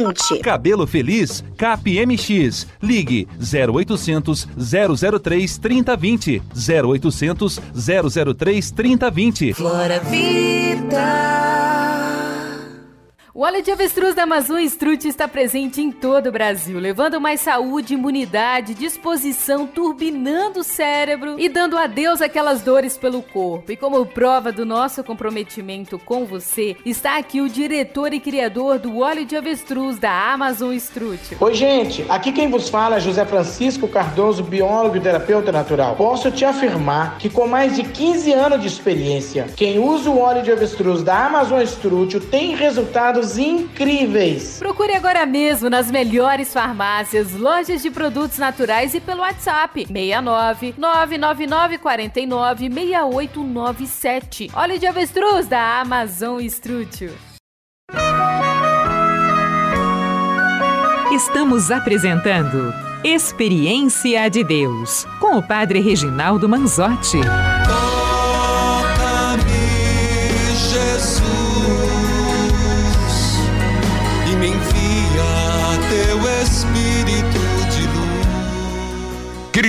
3020. 0.00 0.40
Cabelo 0.42 0.86
Feliz 0.86 1.44
CapMX. 1.56 2.66
Ligue 2.80 3.28
0800 3.38 4.48
003 4.56 5.58
3020. 5.58 6.42
0800 6.54 7.60
003 7.74 8.72
3020. 8.72 9.54
Flora 9.54 10.00
Vida. 10.00 11.69
O 13.40 13.42
óleo 13.42 13.62
de 13.62 13.70
avestruz 13.70 14.14
da 14.14 14.24
Amazon 14.24 14.58
Strut 14.58 15.08
está 15.08 15.26
presente 15.26 15.80
em 15.80 15.90
todo 15.90 16.26
o 16.26 16.30
Brasil, 16.30 16.78
levando 16.78 17.18
mais 17.18 17.40
saúde, 17.40 17.94
imunidade, 17.94 18.74
disposição, 18.74 19.66
turbinando 19.66 20.60
o 20.60 20.62
cérebro 20.62 21.36
e 21.38 21.48
dando 21.48 21.78
adeus 21.78 22.20
àquelas 22.20 22.60
dores 22.60 22.98
pelo 22.98 23.22
corpo. 23.22 23.72
E 23.72 23.76
como 23.78 24.04
prova 24.04 24.52
do 24.52 24.66
nosso 24.66 25.02
comprometimento 25.02 25.98
com 25.98 26.26
você, 26.26 26.76
está 26.84 27.16
aqui 27.16 27.40
o 27.40 27.48
diretor 27.48 28.12
e 28.12 28.20
criador 28.20 28.78
do 28.78 28.98
óleo 28.98 29.24
de 29.24 29.34
avestruz 29.34 29.98
da 29.98 30.12
Amazon 30.34 30.74
Strut. 30.74 31.38
Oi, 31.40 31.54
gente. 31.54 32.04
Aqui 32.10 32.32
quem 32.32 32.50
vos 32.50 32.68
fala 32.68 32.96
é 32.96 33.00
José 33.00 33.24
Francisco 33.24 33.88
Cardoso, 33.88 34.42
biólogo 34.42 34.98
e 34.98 35.00
terapeuta 35.00 35.50
natural. 35.50 35.96
Posso 35.96 36.30
te 36.30 36.44
afirmar 36.44 37.16
que 37.16 37.30
com 37.30 37.46
mais 37.46 37.74
de 37.74 37.84
15 37.84 38.34
anos 38.34 38.60
de 38.60 38.66
experiência, 38.66 39.46
quem 39.56 39.78
usa 39.78 40.10
o 40.10 40.18
óleo 40.18 40.42
de 40.42 40.52
avestruz 40.52 41.02
da 41.02 41.24
Amazon 41.24 41.62
Strut 41.62 42.20
tem 42.20 42.54
resultados 42.54 43.29
incríveis. 43.38 44.58
Procure 44.58 44.94
agora 44.94 45.26
mesmo 45.26 45.68
nas 45.68 45.90
melhores 45.90 46.52
farmácias, 46.52 47.32
lojas 47.32 47.82
de 47.82 47.90
produtos 47.90 48.38
naturais 48.38 48.94
e 48.94 49.00
pelo 49.00 49.20
WhatsApp 49.20 49.86
69 49.86 50.74
999 50.76 51.78
49 51.78 52.70
6897. 52.70 54.50
Óleo 54.54 54.78
de 54.78 54.86
avestruz 54.86 55.46
da 55.46 55.80
Amazon 55.80 56.40
Estrútil. 56.40 57.12
Estamos 61.12 61.70
apresentando 61.70 62.72
Experiência 63.02 64.28
de 64.28 64.44
Deus 64.44 65.06
com 65.18 65.38
o 65.38 65.42
Padre 65.42 65.80
Reginaldo 65.80 66.48
Manzotti. 66.48 67.18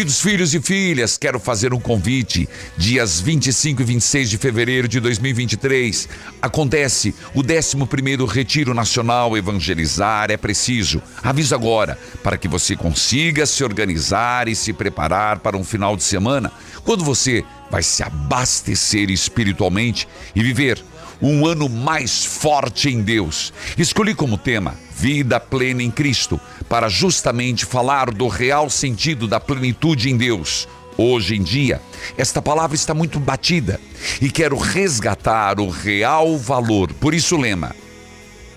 Queridos 0.02 0.20
filhos 0.20 0.56
e 0.56 0.60
filhas, 0.60 1.16
quero 1.16 1.40
fazer 1.40 1.76
um 1.76 1.80
convite. 1.80 2.50
Dias 2.76 3.22
25 3.22 3.84
e 3.84 3.86
26 3.86 4.32
de 4.32 4.38
fevereiro 4.40 4.88
de 4.88 5.00
2023 5.00 6.10
acontece 6.42 7.14
o 7.36 7.44
11º 7.44 8.28
Retiro 8.28 8.74
Nacional 8.74 9.38
Evangelizar 9.38 10.32
é 10.32 10.38
Preciso. 10.38 11.04
Aviso 11.22 11.54
agora, 11.54 12.00
para 12.24 12.36
que 12.36 12.48
você 12.48 12.76
consiga 12.76 13.46
se 13.46 13.64
organizar 13.64 14.48
e 14.48 14.56
se 14.56 14.74
preparar 14.74 15.38
para 15.38 15.56
um 15.56 15.64
final 15.64 15.96
de 15.96 16.02
semana, 16.02 16.52
quando 16.84 17.06
você 17.06 17.46
vai 17.70 17.84
se 17.84 18.02
abastecer 18.02 19.12
espiritualmente 19.12 20.08
e 20.36 20.42
viver 20.42 20.84
um 21.22 21.46
ano 21.46 21.70
mais 21.70 22.26
forte 22.26 22.90
em 22.90 23.04
Deus. 23.04 23.54
Escolhi 23.78 24.16
como 24.16 24.36
tema 24.36 24.76
Vida 24.96 25.40
Plena 25.40 25.84
em 25.84 25.92
Cristo, 25.92 26.40
para 26.68 26.90
justamente 26.90 27.66
falar 27.66 28.12
do 28.12 28.28
real 28.28 28.70
sentido 28.70 29.28
da 29.28 29.40
plenitude 29.40 30.10
em 30.10 30.18
Deus. 30.18 30.68
Hoje 30.98 31.36
em 31.36 31.42
dia, 31.42 31.82
esta 32.18 32.42
palavra 32.42 32.76
está 32.76 32.94
muito 32.94 33.20
batida 33.20 33.80
e 34.22 34.30
quero 34.30 34.58
resgatar 34.58 35.60
o 35.60 35.70
real 35.70 36.38
valor. 36.38 36.94
Por 36.94 37.14
isso, 37.14 37.36
o 37.36 37.40
lema 37.40 37.76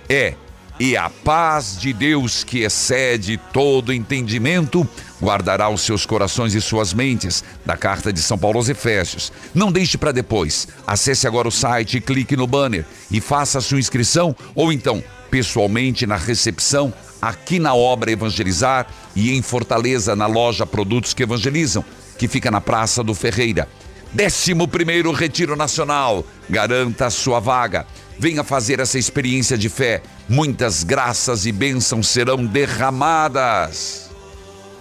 é: 0.08 0.34
E 0.78 0.96
a 0.96 1.08
paz 1.08 1.78
de 1.78 1.92
Deus, 1.92 2.42
que 2.44 2.60
excede 2.60 3.40
todo 3.52 3.92
entendimento, 3.92 4.86
guardará 5.22 5.68
os 5.68 5.82
seus 5.82 6.04
corações 6.04 6.54
e 6.54 6.60
suas 6.60 6.92
mentes, 6.92 7.44
da 7.64 7.76
carta 7.76 8.12
de 8.12 8.20
São 8.20 8.36
Paulo 8.36 8.58
aos 8.58 8.68
Efésios. 8.68 9.32
Não 9.54 9.72
deixe 9.72 9.96
para 9.96 10.12
depois. 10.12 10.68
Acesse 10.86 11.26
agora 11.26 11.48
o 11.48 11.52
site, 11.52 12.00
clique 12.00 12.36
no 12.36 12.46
banner 12.46 12.84
e 13.10 13.20
faça 13.20 13.58
a 13.58 13.62
sua 13.62 13.78
inscrição 13.78 14.36
ou 14.54 14.72
então 14.72 15.02
pessoalmente 15.30 16.06
na 16.06 16.16
recepção 16.16 16.92
aqui 17.28 17.58
na 17.58 17.74
obra 17.74 18.10
Evangelizar 18.10 18.86
e 19.16 19.32
em 19.32 19.42
Fortaleza 19.42 20.14
na 20.14 20.26
loja 20.26 20.66
Produtos 20.66 21.14
que 21.14 21.22
Evangelizam, 21.22 21.84
que 22.18 22.28
fica 22.28 22.50
na 22.50 22.60
Praça 22.60 23.02
do 23.02 23.14
Ferreira. 23.14 23.68
11º 24.16 25.12
Retiro 25.12 25.56
Nacional. 25.56 26.24
Garanta 26.48 27.10
sua 27.10 27.40
vaga. 27.40 27.86
Venha 28.18 28.44
fazer 28.44 28.78
essa 28.78 28.98
experiência 28.98 29.58
de 29.58 29.68
fé. 29.68 30.02
Muitas 30.28 30.84
graças 30.84 31.46
e 31.46 31.52
bênçãos 31.52 32.06
serão 32.06 32.44
derramadas. 32.46 34.10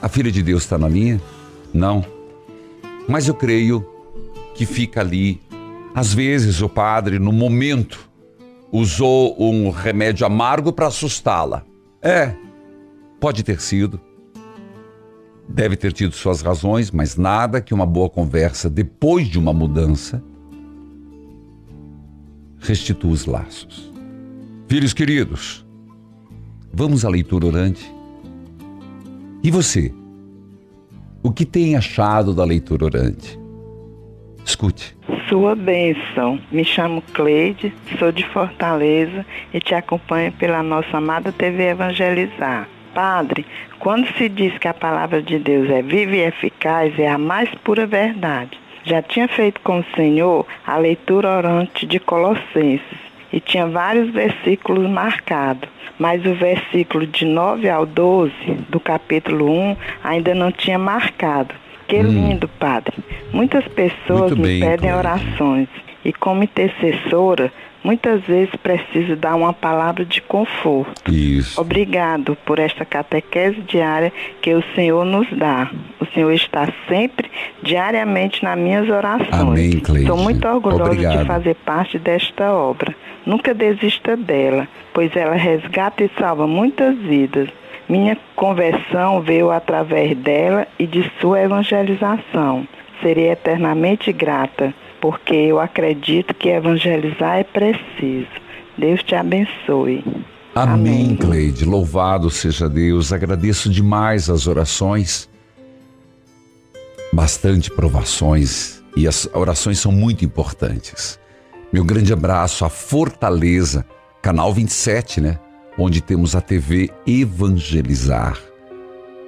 A 0.02 0.08
filha 0.08 0.32
de 0.32 0.44
Deus 0.44 0.64
está 0.64 0.78
na 0.78 0.88
linha? 0.88 1.20
Não. 1.74 2.06
Mas 3.08 3.28
eu 3.28 3.34
creio 3.34 3.86
que 4.54 4.66
fica 4.66 5.02
ali. 5.02 5.42
Às 5.96 6.14
vezes 6.14 6.62
o 6.62 6.70
padre, 6.70 7.18
no 7.18 7.32
momento, 7.32 8.00
usou 8.72 9.36
um 9.40 9.70
remédio 9.70 10.26
amargo 10.26 10.72
para 10.72 10.88
assustá-la. 10.88 11.64
É, 12.04 12.36
pode 13.20 13.44
ter 13.44 13.62
sido. 13.62 14.00
Deve 15.48 15.78
ter 15.78 15.94
tido 15.94 16.14
suas 16.14 16.42
razões, 16.42 16.92
mas 16.92 17.16
nada 17.16 17.62
que 17.62 17.74
uma 17.74 17.86
boa 17.86 18.10
conversa 18.10 18.70
depois 18.70 19.28
de 19.28 19.40
uma 19.40 19.54
mudança 19.54 20.22
restitua 22.60 23.12
os 23.12 23.26
laços. 23.26 23.92
Filhos 24.68 24.94
queridos, 24.94 25.66
vamos 26.74 27.06
à 27.06 27.10
leitura 27.10 27.46
orante. 27.46 27.94
E 29.42 29.50
você? 29.50 29.94
O 31.22 31.32
que 31.32 31.46
tem 31.46 31.78
achado 31.78 32.34
da 32.34 32.44
leitura 32.44 32.86
orante? 32.86 33.40
Escute. 34.44 34.98
Sua 35.34 35.56
bênção. 35.56 36.38
Me 36.52 36.64
chamo 36.64 37.02
Cleide, 37.12 37.74
sou 37.98 38.12
de 38.12 38.24
Fortaleza 38.24 39.26
e 39.52 39.60
te 39.60 39.74
acompanho 39.74 40.32
pela 40.34 40.62
nossa 40.62 40.98
amada 40.98 41.32
TV 41.32 41.70
Evangelizar. 41.70 42.70
Padre, 42.94 43.44
quando 43.80 44.06
se 44.16 44.30
diz 44.30 44.56
que 44.60 44.68
a 44.68 44.76
palavra 44.76 45.24
de 45.24 45.40
Deus 45.40 45.68
é 45.72 45.82
viva 45.82 46.16
e 46.16 46.20
eficaz, 46.20 47.00
é 47.00 47.08
a 47.08 47.18
mais 47.18 47.50
pura 47.64 47.88
verdade. 47.88 48.60
Já 48.84 49.02
tinha 49.02 49.28
feito 49.28 49.60
com 49.62 49.80
o 49.80 49.86
Senhor 49.96 50.46
a 50.68 50.78
leitura 50.78 51.36
orante 51.38 51.88
de 51.88 52.00
Colossenses 52.00 53.00
e 53.32 53.40
tinha 53.40 53.66
vários 53.66 54.12
versículos 54.12 54.88
marcados, 54.88 55.68
mas 55.98 56.24
o 56.28 56.36
versículo 56.36 57.08
de 57.08 57.26
9 57.26 57.68
ao 57.68 57.88
12 57.88 58.32
do 58.70 58.80
capítulo 58.80 59.50
1 59.50 59.78
ainda 60.04 60.36
não 60.36 60.52
tinha 60.52 60.78
marcado. 60.78 61.56
Que 61.88 61.98
Hum. 61.98 62.04
lindo, 62.04 62.48
Padre. 62.48 62.94
Muitas 63.34 63.68
pessoas 63.70 64.32
Muito 64.32 64.38
me 64.38 64.48
bem, 64.48 64.60
pedem 64.62 64.78
Cleide. 64.92 64.98
orações 64.98 65.68
e 66.06 66.14
como 66.14 66.44
intercessora, 66.44 67.52
muitas 67.84 68.22
vezes 68.24 68.54
preciso 68.58 69.16
dar 69.16 69.36
uma 69.36 69.52
palavra 69.54 70.06
de 70.06 70.22
conforto. 70.22 71.12
Isso. 71.12 71.60
Obrigado 71.60 72.38
por 72.46 72.60
esta 72.60 72.86
catequese 72.86 73.60
diária 73.62 74.12
que 74.42 74.54
o 74.54 74.64
Senhor 74.76 75.04
nos 75.06 75.28
dá. 75.32 75.70
O 76.00 76.06
Senhor 76.14 76.32
está 76.32 76.68
sempre, 76.88 77.30
diariamente, 77.62 78.44
nas 78.44 78.58
minhas 78.58 78.88
orações. 78.90 79.32
Amém, 79.34 79.80
Cleide. 79.80 80.02
Estou 80.08 80.18
muito 80.18 80.48
orgulhosa 80.48 80.84
Obrigado. 80.92 81.20
de 81.20 81.26
fazer 81.26 81.56
parte 81.56 81.98
desta 81.98 82.52
obra. 82.54 82.96
Nunca 83.26 83.54
desista 83.54 84.16
dela, 84.18 84.68
pois 84.94 85.16
ela 85.16 85.36
resgata 85.36 86.04
e 86.04 86.12
salva 86.20 86.46
muitas 86.46 86.96
vidas. 86.98 87.48
Minha 87.88 88.18
conversão 88.36 89.22
veio 89.22 89.50
através 89.52 90.16
dela 90.18 90.68
e 90.78 90.86
de 90.86 91.10
sua 91.20 91.42
evangelização. 91.42 92.68
Serei 93.04 93.30
eternamente 93.30 94.12
grata, 94.14 94.74
porque 95.02 95.36
eu 95.36 95.60
acredito 95.60 96.34
que 96.34 96.48
evangelizar 96.48 97.38
é 97.38 97.44
preciso. 97.44 98.32
Deus 98.78 99.04
te 99.04 99.14
abençoe. 99.14 100.04
Amém, 100.56 101.16
Cleide. 101.16 101.66
Louvado 101.66 102.30
seja 102.30 102.70
Deus. 102.70 103.12
Agradeço 103.12 103.70
demais 103.70 104.30
as 104.30 104.48
orações. 104.48 105.30
Bastante 107.12 107.70
provações 107.70 108.82
e 108.96 109.08
as 109.08 109.28
orações 109.34 109.80
são 109.80 109.92
muito 109.92 110.24
importantes. 110.24 111.20
Meu 111.72 111.84
grande 111.84 112.14
abraço, 112.14 112.64
a 112.64 112.70
Fortaleza, 112.70 113.86
canal 114.22 114.54
27, 114.54 115.20
né? 115.20 115.40
Onde 115.78 116.02
temos 116.02 116.36
a 116.36 116.42
TV 116.42 116.90
Evangelizar. 117.06 118.40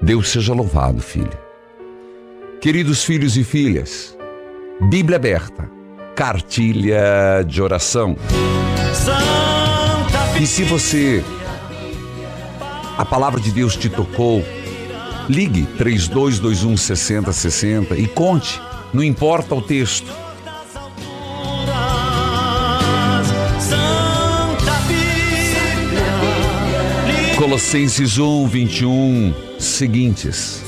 Deus 0.02 0.30
seja 0.30 0.54
louvado, 0.54 1.02
filha. 1.02 1.44
Queridos 2.62 3.04
filhos 3.04 3.38
e 3.38 3.44
filhas, 3.44 4.18
Bíblia 4.89 5.18
aberta, 5.18 5.70
cartilha 6.15 7.44
de 7.48 7.62
oração. 7.62 8.18
E 10.41 10.48
se 10.48 10.63
você, 10.63 11.24
a 12.98 13.06
palavra 13.06 13.39
de 13.39 13.52
Deus 13.52 13.76
te 13.76 13.88
tocou, 13.88 14.44
ligue 15.30 15.65
3221 15.78 16.76
6060 16.76 17.96
e 17.98 18.08
conte, 18.08 18.60
não 18.94 19.04
importa 19.04 19.54
o 19.54 19.62
texto. 19.62 20.12
Colossenses 27.38 28.18
1, 28.18 28.48
21, 28.48 29.34
seguintes. 29.60 30.64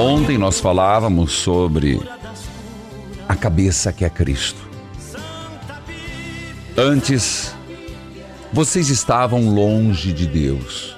Ontem 0.00 0.38
nós 0.38 0.58
falávamos 0.58 1.30
sobre 1.30 2.00
a 3.28 3.36
cabeça 3.36 3.92
que 3.92 4.02
é 4.02 4.08
Cristo. 4.08 4.58
Antes, 6.74 7.54
vocês 8.50 8.88
estavam 8.88 9.54
longe 9.54 10.10
de 10.10 10.26
Deus 10.26 10.96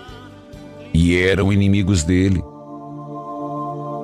e 0.95 1.17
eram 1.17 1.53
inimigos 1.53 2.05
dele 2.05 2.41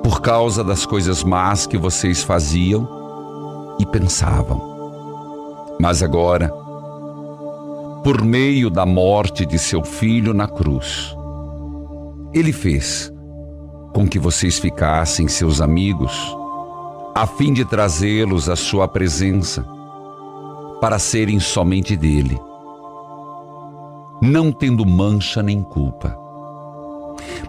por 0.03 0.19
causa 0.21 0.65
das 0.65 0.85
coisas 0.85 1.23
más 1.23 1.65
que 1.65 1.77
vocês 1.77 2.21
faziam 2.21 2.85
e 3.79 3.85
pensavam. 3.85 4.59
Mas 5.79 6.03
agora, 6.03 6.49
por 8.03 8.21
meio 8.21 8.69
da 8.69 8.85
morte 8.85 9.45
de 9.45 9.57
seu 9.57 9.81
filho 9.81 10.33
na 10.33 10.49
cruz, 10.49 11.15
ele 12.33 12.51
fez 12.51 13.13
com 13.93 14.07
que 14.07 14.19
vocês 14.19 14.59
ficassem 14.59 15.27
seus 15.27 15.61
amigos, 15.61 16.11
a 17.15 17.25
fim 17.25 17.51
de 17.51 17.65
trazê-los 17.65 18.49
à 18.49 18.55
sua 18.55 18.87
presença 18.87 19.65
para 20.79 20.97
serem 20.99 21.39
somente 21.39 21.95
dele, 21.95 22.39
não 24.21 24.51
tendo 24.51 24.85
mancha 24.85 25.43
nem 25.43 25.61
culpa. 25.61 26.17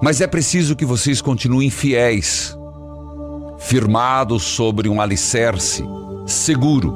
Mas 0.02 0.20
é 0.20 0.26
preciso 0.26 0.74
que 0.74 0.84
vocês 0.84 1.20
continuem 1.20 1.70
fiéis, 1.70 2.56
firmados 3.58 4.42
sobre 4.42 4.88
um 4.88 5.00
alicerce 5.00 5.84
seguro, 6.26 6.94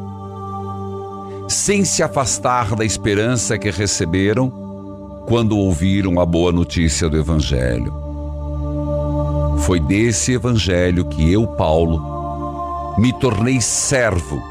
sem 1.49 1.85
se 1.85 2.03
afastar 2.03 2.75
da 2.75 2.85
esperança 2.85 3.59
que 3.59 3.71
receberam 3.71 4.51
quando 5.27 5.57
ouviram 5.57 6.21
a 6.21 6.27
boa 6.27 6.51
notícia 6.51 7.09
do 7.09 7.17
Evangelho. 7.17 8.04
Foi 9.65 9.81
desse 9.81 10.33
Evangelho 10.33 11.07
que 11.07 11.33
eu, 11.33 11.47
Paulo, 11.47 12.95
me 12.99 13.13
tornei 13.15 13.63
servo 13.63 14.43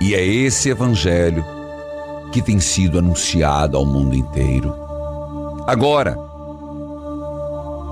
e 0.00 0.14
é 0.14 0.24
esse 0.24 0.70
evangelho 0.70 1.44
que 2.32 2.40
tem 2.40 2.58
sido 2.60 2.98
anunciado 2.98 3.76
ao 3.76 3.84
mundo 3.84 4.16
inteiro. 4.16 4.74
Agora, 5.66 6.18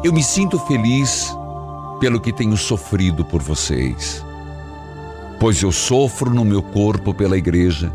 eu 0.02 0.14
me 0.14 0.22
sinto 0.22 0.58
feliz 0.60 1.36
pelo 2.00 2.20
que 2.20 2.32
tenho 2.32 2.56
sofrido 2.56 3.22
por 3.22 3.42
vocês, 3.42 4.24
pois 5.38 5.62
eu 5.62 5.70
sofro 5.70 6.30
no 6.30 6.44
meu 6.44 6.62
corpo 6.62 7.12
pela 7.12 7.36
igreja, 7.36 7.92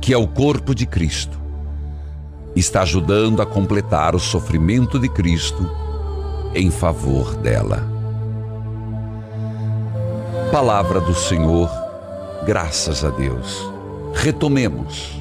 que 0.00 0.14
é 0.14 0.16
o 0.16 0.28
corpo 0.28 0.72
de 0.72 0.86
Cristo. 0.86 1.36
Está 2.54 2.82
ajudando 2.82 3.42
a 3.42 3.46
completar 3.46 4.14
o 4.14 4.20
sofrimento 4.20 5.00
de 5.00 5.08
Cristo 5.08 5.87
em 6.54 6.70
favor 6.70 7.34
dela. 7.36 7.82
Palavra 10.50 11.00
do 11.00 11.14
Senhor 11.14 11.68
Graças 12.48 13.04
a 13.04 13.10
Deus. 13.10 13.70
Retomemos. 14.14 15.20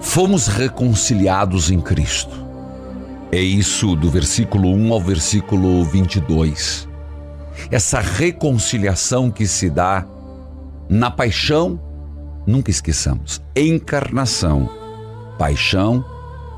Fomos 0.00 0.46
reconciliados 0.46 1.70
em 1.70 1.78
Cristo. 1.78 2.34
É 3.30 3.38
isso 3.38 3.94
do 3.94 4.08
versículo 4.08 4.70
1 4.70 4.92
ao 4.94 5.00
versículo 5.00 5.84
22. 5.84 6.88
Essa 7.70 8.00
reconciliação 8.00 9.30
que 9.30 9.46
se 9.46 9.68
dá 9.68 10.06
na 10.88 11.10
paixão, 11.10 11.78
nunca 12.46 12.70
esqueçamos, 12.70 13.42
encarnação, 13.54 14.70
paixão, 15.38 16.02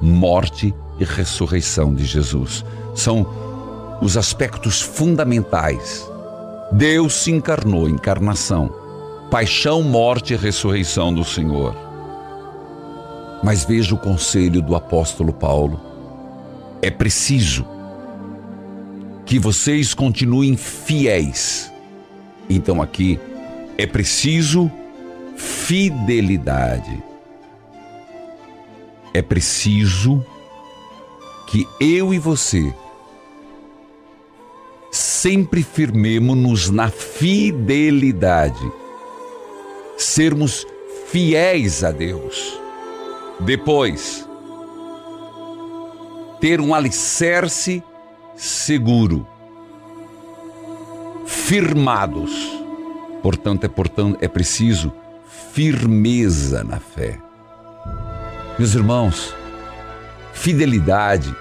morte 0.00 0.72
e 0.98 1.05
ressurreição 1.05 1.94
de 1.94 2.05
Jesus. 2.05 2.64
São 2.94 3.26
os 4.00 4.16
aspectos 4.16 4.81
fundamentais 4.81 6.11
Deus 6.72 7.12
se 7.12 7.31
encarnou, 7.31 7.87
encarnação, 7.87 8.74
paixão, 9.31 9.83
morte 9.83 10.33
e 10.33 10.37
ressurreição 10.37 11.12
do 11.12 11.22
Senhor. 11.22 11.76
Mas 13.44 13.62
veja 13.62 13.94
o 13.94 13.98
conselho 13.98 14.62
do 14.62 14.74
apóstolo 14.74 15.35
Paulo. 15.35 15.78
É 16.81 16.90
preciso 16.90 17.66
que 19.26 19.38
vocês 19.38 19.92
continuem 19.92 20.57
fiéis. 20.57 21.70
Então 22.48 22.81
aqui 22.81 23.20
é 23.76 23.87
preciso 23.87 24.70
fidelidade. 25.37 27.02
É 29.12 29.20
preciso 29.20 30.24
que 31.52 31.68
eu 31.78 32.14
e 32.14 32.18
você 32.18 32.74
sempre 34.90 35.62
firmemos-nos 35.62 36.70
na 36.70 36.88
fidelidade, 36.88 38.72
sermos 39.98 40.66
fiéis 41.08 41.84
a 41.84 41.90
Deus. 41.90 42.58
Depois, 43.40 44.26
ter 46.40 46.58
um 46.58 46.74
alicerce 46.74 47.84
seguro, 48.34 49.26
firmados. 51.26 52.32
Portanto, 53.22 53.64
é, 53.64 53.68
portanto, 53.68 54.16
é 54.22 54.26
preciso 54.26 54.90
firmeza 55.52 56.64
na 56.64 56.80
fé. 56.80 57.18
Meus 58.58 58.74
irmãos, 58.74 59.34
fidelidade 60.33 61.35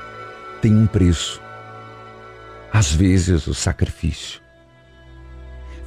tem 0.62 0.76
um 0.76 0.86
preço 0.86 1.42
às 2.72 2.92
vezes 2.92 3.48
o 3.48 3.54
sacrifício. 3.54 4.40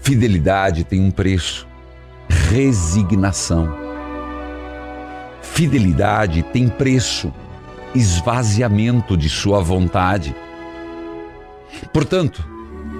Fidelidade 0.02 0.84
tem 0.84 1.00
um 1.00 1.10
preço: 1.10 1.66
resignação. 2.28 3.74
Fidelidade 5.40 6.42
tem 6.42 6.68
preço: 6.68 7.32
esvaziamento 7.94 9.16
de 9.16 9.30
sua 9.30 9.60
vontade. 9.60 10.34
Portanto, 11.92 12.46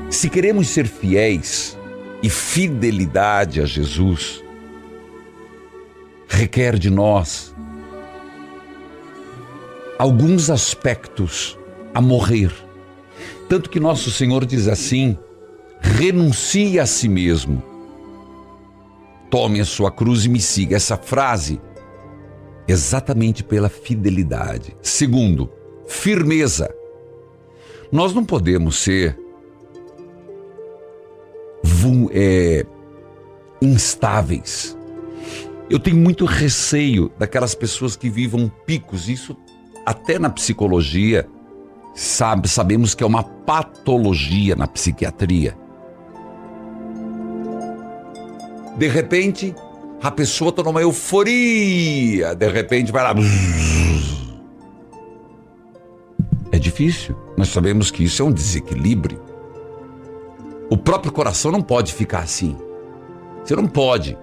se 0.08 0.30
queremos 0.30 0.68
ser 0.68 0.86
fiéis 0.86 1.76
e 2.22 2.30
fidelidade 2.30 3.60
a 3.60 3.66
Jesus, 3.66 4.42
requer 6.26 6.78
de 6.78 6.88
nós 6.90 7.53
alguns 9.98 10.50
aspectos 10.50 11.58
a 11.92 12.00
morrer 12.00 12.52
tanto 13.48 13.68
que 13.68 13.78
nosso 13.78 14.10
Senhor 14.10 14.44
diz 14.44 14.68
assim: 14.68 15.18
renuncie 15.80 16.80
a 16.80 16.86
si 16.86 17.08
mesmo, 17.08 17.62
tome 19.30 19.60
a 19.60 19.64
sua 19.64 19.90
cruz 19.90 20.24
e 20.24 20.28
me 20.28 20.40
siga. 20.40 20.76
Essa 20.76 20.96
frase, 20.96 21.60
exatamente 22.66 23.44
pela 23.44 23.68
fidelidade. 23.68 24.76
Segundo, 24.82 25.50
firmeza. 25.86 26.72
Nós 27.92 28.12
não 28.14 28.24
podemos 28.24 28.76
ser 28.76 29.16
é, 32.12 32.64
instáveis. 33.60 34.76
Eu 35.70 35.78
tenho 35.78 35.96
muito 35.96 36.24
receio 36.24 37.10
daquelas 37.18 37.54
pessoas 37.54 37.94
que 37.94 38.10
vivam 38.10 38.50
picos, 38.66 39.08
isso 39.08 39.36
até 39.84 40.18
na 40.18 40.30
psicologia, 40.30 41.28
sabe, 41.94 42.48
sabemos 42.48 42.94
que 42.94 43.02
é 43.02 43.06
uma 43.06 43.22
patologia 43.22 44.56
na 44.56 44.66
psiquiatria. 44.66 45.56
De 48.76 48.88
repente, 48.88 49.54
a 50.02 50.10
pessoa 50.10 50.50
está 50.50 50.62
numa 50.62 50.82
euforia, 50.82 52.34
de 52.34 52.48
repente 52.48 52.90
vai 52.90 53.02
lá. 53.02 53.14
É 56.50 56.58
difícil. 56.58 57.16
Nós 57.36 57.48
sabemos 57.48 57.90
que 57.90 58.04
isso 58.04 58.22
é 58.22 58.24
um 58.24 58.32
desequilíbrio. 58.32 59.20
O 60.70 60.76
próprio 60.76 61.12
coração 61.12 61.50
não 61.50 61.62
pode 61.62 61.92
ficar 61.92 62.20
assim. 62.20 62.56
Você 63.44 63.54
não 63.56 63.66
pode. 63.66 64.16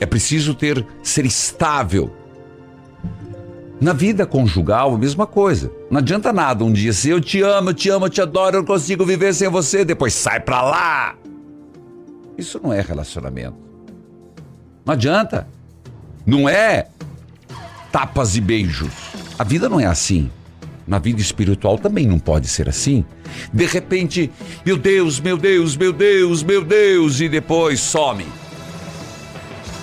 É 0.00 0.06
preciso 0.06 0.54
ter 0.54 0.86
ser 1.02 1.24
estável. 1.24 2.10
Na 3.80 3.94
vida 3.94 4.26
conjugal, 4.26 4.94
a 4.94 4.98
mesma 4.98 5.26
coisa. 5.26 5.72
Não 5.90 5.98
adianta 5.98 6.32
nada 6.32 6.62
um 6.64 6.72
dia 6.72 6.92
ser 6.92 7.12
eu 7.12 7.20
te 7.20 7.40
amo, 7.40 7.70
eu 7.70 7.74
te 7.74 7.88
amo, 7.88 8.06
eu 8.06 8.10
te 8.10 8.20
adoro, 8.20 8.56
eu 8.56 8.60
não 8.60 8.66
consigo 8.66 9.06
viver 9.06 9.32
sem 9.32 9.48
você, 9.48 9.84
depois 9.84 10.12
sai 10.12 10.38
pra 10.40 10.60
lá. 10.60 11.14
Isso 12.36 12.60
não 12.62 12.72
é 12.72 12.80
relacionamento. 12.82 13.56
Não 14.84 14.92
adianta. 14.92 15.48
Não 16.26 16.48
é 16.48 16.88
tapas 17.90 18.36
e 18.36 18.40
beijos. 18.40 18.92
A 19.38 19.44
vida 19.44 19.68
não 19.68 19.80
é 19.80 19.86
assim. 19.86 20.30
Na 20.86 20.98
vida 20.98 21.20
espiritual 21.20 21.78
também 21.78 22.06
não 22.06 22.18
pode 22.18 22.48
ser 22.48 22.68
assim. 22.68 23.04
De 23.52 23.64
repente, 23.64 24.30
meu 24.64 24.76
Deus, 24.76 25.20
meu 25.20 25.36
Deus, 25.36 25.76
meu 25.76 25.92
Deus, 25.92 26.42
meu 26.42 26.64
Deus, 26.64 27.20
e 27.20 27.28
depois 27.28 27.80
some. 27.80 28.26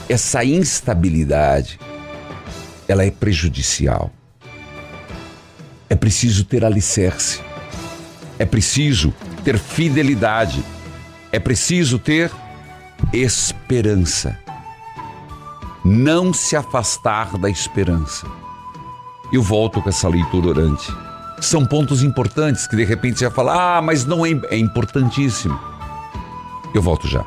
Essa 0.09 0.43
instabilidade, 0.43 1.79
ela 2.87 3.03
é 3.03 3.11
prejudicial. 3.11 4.11
É 5.89 5.95
preciso 5.95 6.45
ter 6.45 6.63
alicerce. 6.63 7.41
É 8.39 8.45
preciso 8.45 9.13
ter 9.43 9.57
fidelidade. 9.57 10.63
É 11.31 11.39
preciso 11.39 11.99
ter 11.99 12.31
esperança. 13.13 14.37
Não 15.83 16.33
se 16.33 16.55
afastar 16.55 17.37
da 17.37 17.49
esperança. 17.49 18.27
Eu 19.31 19.41
volto 19.41 19.81
com 19.81 19.89
essa 19.89 20.07
leitura 20.07 20.47
orante. 20.47 20.91
São 21.39 21.65
pontos 21.65 22.01
importantes 22.01 22.65
que 22.65 22.75
de 22.75 22.83
repente 22.83 23.19
você 23.19 23.25
vai 23.25 23.35
falar, 23.35 23.77
ah, 23.77 23.81
mas 23.81 24.05
não 24.05 24.25
é, 24.25 24.31
é 24.49 24.57
importantíssimo. 24.57 25.57
Eu 26.73 26.81
volto 26.81 27.07
já. 27.07 27.23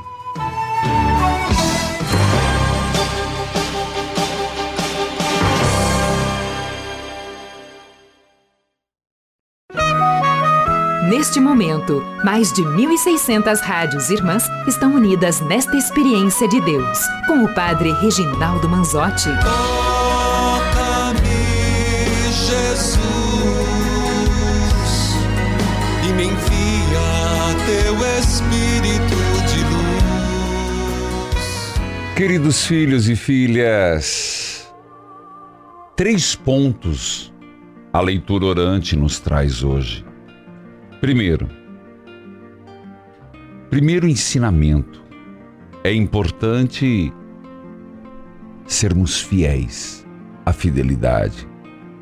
Neste 11.10 11.40
momento, 11.40 12.00
mais 12.24 12.52
de 12.52 12.62
1.600 12.62 13.60
rádios 13.62 14.10
irmãs 14.10 14.48
estão 14.68 14.94
unidas 14.94 15.40
nesta 15.40 15.76
experiência 15.76 16.46
de 16.46 16.60
Deus, 16.60 17.00
com 17.26 17.42
o 17.42 17.52
Padre 17.52 17.90
Reginaldo 17.94 18.68
Manzotti. 18.68 19.28
Toca-me, 19.42 21.18
Jesus, 22.30 23.00
e 26.08 26.12
me 26.12 26.26
envia 26.26 27.56
teu 27.66 27.96
Espírito 28.20 29.16
de 29.48 29.64
luz. 29.64 31.74
Queridos 32.14 32.64
filhos 32.64 33.08
e 33.08 33.16
filhas, 33.16 34.72
três 35.96 36.36
pontos 36.36 37.32
a 37.92 38.00
leitura 38.00 38.44
orante 38.44 38.94
nos 38.94 39.18
traz 39.18 39.64
hoje. 39.64 40.08
Primeiro, 41.00 41.48
primeiro 43.70 44.06
ensinamento. 44.06 45.02
É 45.82 45.94
importante 45.94 47.10
sermos 48.66 49.18
fiéis 49.18 50.06
à 50.44 50.52
fidelidade. 50.52 51.48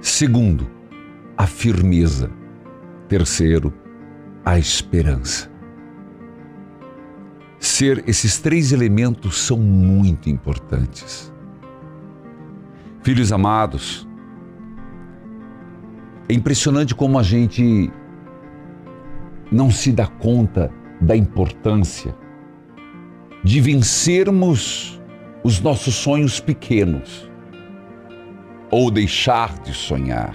Segundo, 0.00 0.68
a 1.36 1.46
firmeza. 1.46 2.28
Terceiro, 3.06 3.72
a 4.44 4.58
esperança. 4.58 5.48
Ser 7.60 8.02
esses 8.08 8.38
três 8.38 8.72
elementos 8.72 9.38
são 9.38 9.58
muito 9.58 10.28
importantes. 10.28 11.32
Filhos 13.04 13.30
amados, 13.30 14.08
é 16.28 16.34
impressionante 16.34 16.96
como 16.96 17.16
a 17.16 17.22
gente 17.22 17.92
não 19.50 19.70
se 19.70 19.92
dá 19.92 20.06
conta 20.06 20.70
da 21.00 21.16
importância 21.16 22.14
de 23.42 23.60
vencermos 23.60 25.00
os 25.42 25.60
nossos 25.60 25.94
sonhos 25.94 26.40
pequenos 26.40 27.30
ou 28.70 28.90
deixar 28.90 29.58
de 29.60 29.72
sonhar. 29.72 30.34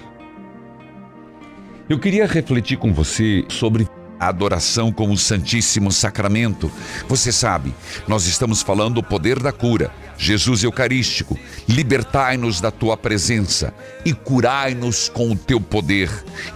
Eu 1.90 2.00
queria 2.00 2.26
refletir 2.26 2.78
com 2.78 2.94
você 2.94 3.46
sobre 3.50 3.88
a 4.20 4.28
adoração 4.28 4.92
com 4.92 5.12
o 5.12 5.18
Santíssimo 5.18 5.92
Sacramento. 5.92 6.72
Você 7.08 7.32
sabe, 7.32 7.74
nós 8.08 8.26
estamos 8.26 8.62
falando 8.62 8.96
do 8.96 9.04
poder 9.04 9.40
da 9.40 9.52
cura. 9.52 9.92
Jesus 10.18 10.64
Eucarístico, 10.64 11.38
libertai-nos 11.68 12.62
da 12.62 12.72
tua 12.72 12.96
presença 12.96 13.74
e 14.06 14.14
curai-nos 14.14 15.10
com 15.10 15.32
o 15.32 15.36
teu 15.36 15.60
poder. 15.60 16.10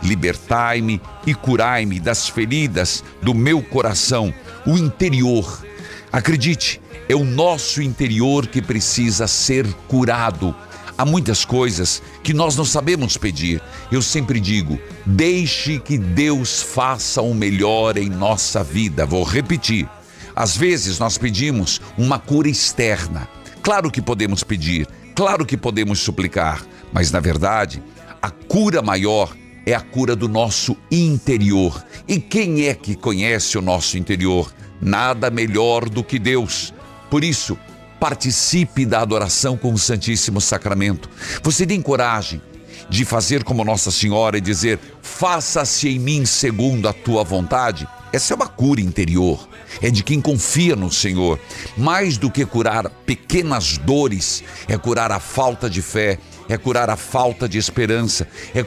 Libertai-me 0.04 1.02
e 1.26 1.34
curai-me 1.34 2.00
das 2.00 2.30
feridas 2.30 3.04
do 3.22 3.34
meu 3.34 3.62
coração, 3.62 4.34
o 4.66 4.78
interior. 4.78 5.66
Acredite, 6.12 6.80
é 7.10 7.16
o 7.16 7.24
nosso 7.24 7.82
interior 7.82 8.48
que 8.48 8.62
precisa 8.62 9.28
ser 9.28 9.66
curado. 9.88 10.56
Há 10.98 11.06
muitas 11.06 11.46
coisas 11.46 12.02
que 12.24 12.34
nós 12.34 12.56
não 12.56 12.66
sabemos 12.66 13.18
pedir. 13.18 13.62
Eu 13.92 14.02
sempre 14.02 14.40
digo: 14.40 14.80
deixe 15.06 15.80
que 15.80 15.98
Deus 15.98 16.62
faça 16.62 17.22
o 17.22 17.34
melhor 17.34 17.98
em 17.98 18.10
nossa 18.10 18.64
vida. 18.64 19.06
Vou 19.06 19.24
repetir. 19.24 19.88
Às 20.36 20.58
vezes 20.58 20.98
nós 20.98 21.18
pedimos 21.18 21.80
uma 21.98 22.18
cura 22.18 22.50
externa. 22.50 23.28
Claro 23.62 23.92
que 23.92 24.02
podemos 24.02 24.44
pedir, 24.44 24.88
claro 25.16 25.46
que 25.46 25.58
podemos 25.58 26.00
suplicar, 26.00 26.64
mas 26.94 27.12
na 27.12 27.20
verdade, 27.20 27.84
a 28.22 28.30
cura 28.30 28.82
maior 28.82 29.36
é 29.66 29.74
a 29.74 29.82
cura 29.82 30.16
do 30.16 30.30
nosso 30.30 30.78
interior. 30.90 31.84
E 32.08 32.20
quem 32.20 32.68
é 32.68 32.74
que 32.74 32.96
conhece 32.96 33.58
o 33.58 33.62
nosso 33.62 33.98
interior? 33.98 34.54
Nada 34.80 35.30
melhor 35.30 35.90
do 35.90 36.04
que 36.04 36.18
Deus. 36.18 36.74
Por 37.10 37.24
isso, 37.24 37.58
participe 38.00 38.86
da 38.86 39.02
adoração 39.02 39.58
com 39.58 39.74
o 39.74 39.78
Santíssimo 39.78 40.40
Sacramento. 40.40 41.10
Você 41.44 41.66
tem 41.66 41.82
coragem 41.82 42.42
de 42.90 43.04
fazer 43.04 43.44
como 43.44 43.64
Nossa 43.64 43.92
Senhora 43.92 44.38
e 44.38 44.42
dizer: 44.42 44.80
faça-se 45.02 45.90
em 45.90 46.00
mim 46.00 46.26
segundo 46.26 46.88
a 46.88 46.94
tua 46.94 47.24
vontade? 47.24 47.88
Essa 48.12 48.34
é 48.34 48.36
uma 48.36 48.48
cura 48.48 48.80
interior. 48.80 49.48
É 49.82 49.92
de 49.92 50.02
quem 50.02 50.22
confia 50.22 50.76
no 50.76 50.92
Senhor. 50.92 51.40
Mais 51.78 52.18
do 52.18 52.32
que 52.32 52.46
curar 52.46 52.90
pequenas 53.06 53.78
dores, 53.78 54.44
é 54.68 54.78
curar 54.78 55.12
a 55.12 55.20
falta 55.20 55.70
de 55.70 55.82
fé, 55.82 56.18
é 56.48 56.58
curar 56.58 56.90
a 56.90 56.96
falta 56.96 57.48
de 57.50 57.58
esperança, 57.58 58.28
é, 58.56 58.60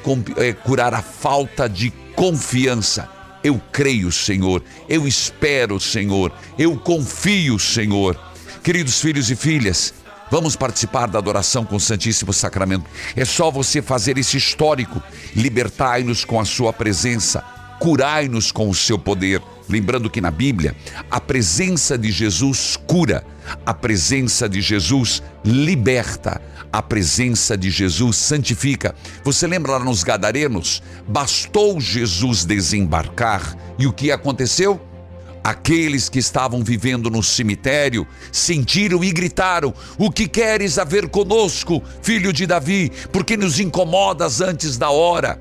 é 0.47 0.53
curar 0.53 0.93
a 0.95 1.03
falta 1.03 1.69
de 1.69 1.91
confiança. 2.15 3.09
Eu 3.43 3.61
creio, 3.73 4.13
Senhor, 4.13 4.63
eu 4.87 5.09
espero, 5.09 5.81
Senhor, 5.81 6.31
eu 6.59 6.77
confio, 6.77 7.59
Senhor. 7.59 8.30
Queridos 8.63 9.01
filhos 9.01 9.31
e 9.31 9.37
filhas, 9.37 9.95
vamos 10.31 10.55
participar 10.55 11.07
da 11.07 11.19
adoração 11.19 11.65
com 11.65 11.77
o 11.77 11.81
Santíssimo 11.81 12.31
Sacramento. 12.31 12.85
É 13.17 13.25
só 13.25 13.51
você 13.51 13.81
fazer 13.81 14.19
esse 14.19 14.37
histórico. 14.37 15.03
Libertai-nos 15.35 16.27
com 16.27 16.39
a 16.39 16.45
sua 16.45 16.71
presença, 16.71 17.43
curai-nos 17.81 18.53
com 18.53 18.69
o 18.69 18.75
seu 18.75 18.99
poder. 18.99 19.41
Lembrando 19.67 20.11
que 20.11 20.21
na 20.21 20.31
Bíblia, 20.31 20.77
a 21.11 21.19
presença 21.19 21.97
de 21.97 22.11
Jesus 22.11 22.77
cura, 22.87 23.25
a 23.65 23.73
presença 23.73 24.47
de 24.47 24.61
Jesus 24.61 25.23
liberta, 25.43 26.39
a 26.71 26.83
presença 26.83 27.57
de 27.57 27.71
Jesus 27.71 28.17
santifica. 28.17 28.95
Você 29.25 29.47
lembra 29.47 29.73
lá 29.73 29.79
nos 29.79 30.05
Gadarenos? 30.05 30.83
Bastou 31.09 31.81
Jesus 31.81 32.45
desembarcar 32.45 33.57
e 33.79 33.87
o 33.87 33.93
que 33.93 34.13
aconteceu? 34.13 34.90
Aqueles 35.43 36.09
que 36.09 36.19
estavam 36.19 36.63
vivendo 36.63 37.11
no 37.11 37.23
cemitério 37.23 38.07
sentiram 38.31 39.03
e 39.03 39.11
gritaram: 39.11 39.73
O 39.99 40.11
que 40.11 40.29
queres 40.29 40.79
a 40.79 40.85
ver 40.85 41.09
conosco, 41.09 41.83
filho 42.03 42.33
de 42.33 42.47
Davi? 42.47 42.93
Porque 43.11 43.37
nos 43.37 43.59
incomodas 43.59 44.41
antes 44.41 44.77
da 44.77 44.91
hora? 44.91 45.41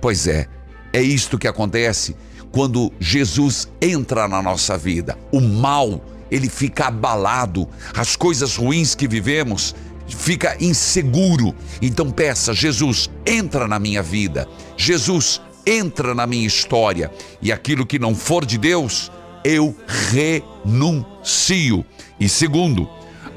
Pois 0.00 0.26
é, 0.26 0.46
é 0.92 1.00
isto 1.00 1.38
que 1.38 1.46
acontece 1.46 2.16
quando 2.50 2.92
Jesus 2.98 3.68
entra 3.80 4.26
na 4.26 4.42
nossa 4.42 4.76
vida. 4.76 5.16
O 5.30 5.40
mal 5.40 6.02
ele 6.30 6.48
fica 6.48 6.86
abalado, 6.86 7.68
as 7.94 8.16
coisas 8.16 8.56
ruins 8.56 8.94
que 8.94 9.08
vivemos, 9.08 9.74
fica 10.08 10.56
inseguro. 10.60 11.54
Então 11.80 12.10
peça, 12.10 12.54
Jesus, 12.54 13.10
entra 13.26 13.66
na 13.66 13.78
minha 13.78 14.02
vida. 14.02 14.48
Jesus, 14.76 15.40
entra 15.66 16.14
na 16.14 16.26
minha 16.26 16.46
história. 16.46 17.10
E 17.42 17.52
aquilo 17.52 17.86
que 17.86 17.98
não 17.98 18.14
for 18.14 18.44
de 18.44 18.58
Deus, 18.58 19.10
eu 19.44 19.74
renuncio. 20.10 21.84
E 22.18 22.28
segundo, 22.28 22.88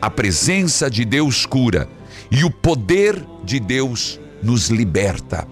a 0.01 0.09
presença 0.09 0.89
de 0.89 1.05
Deus 1.05 1.45
cura 1.45 1.87
e 2.29 2.43
o 2.43 2.51
poder 2.51 3.23
de 3.43 3.59
Deus 3.59 4.19
nos 4.41 4.69
liberta. 4.69 5.47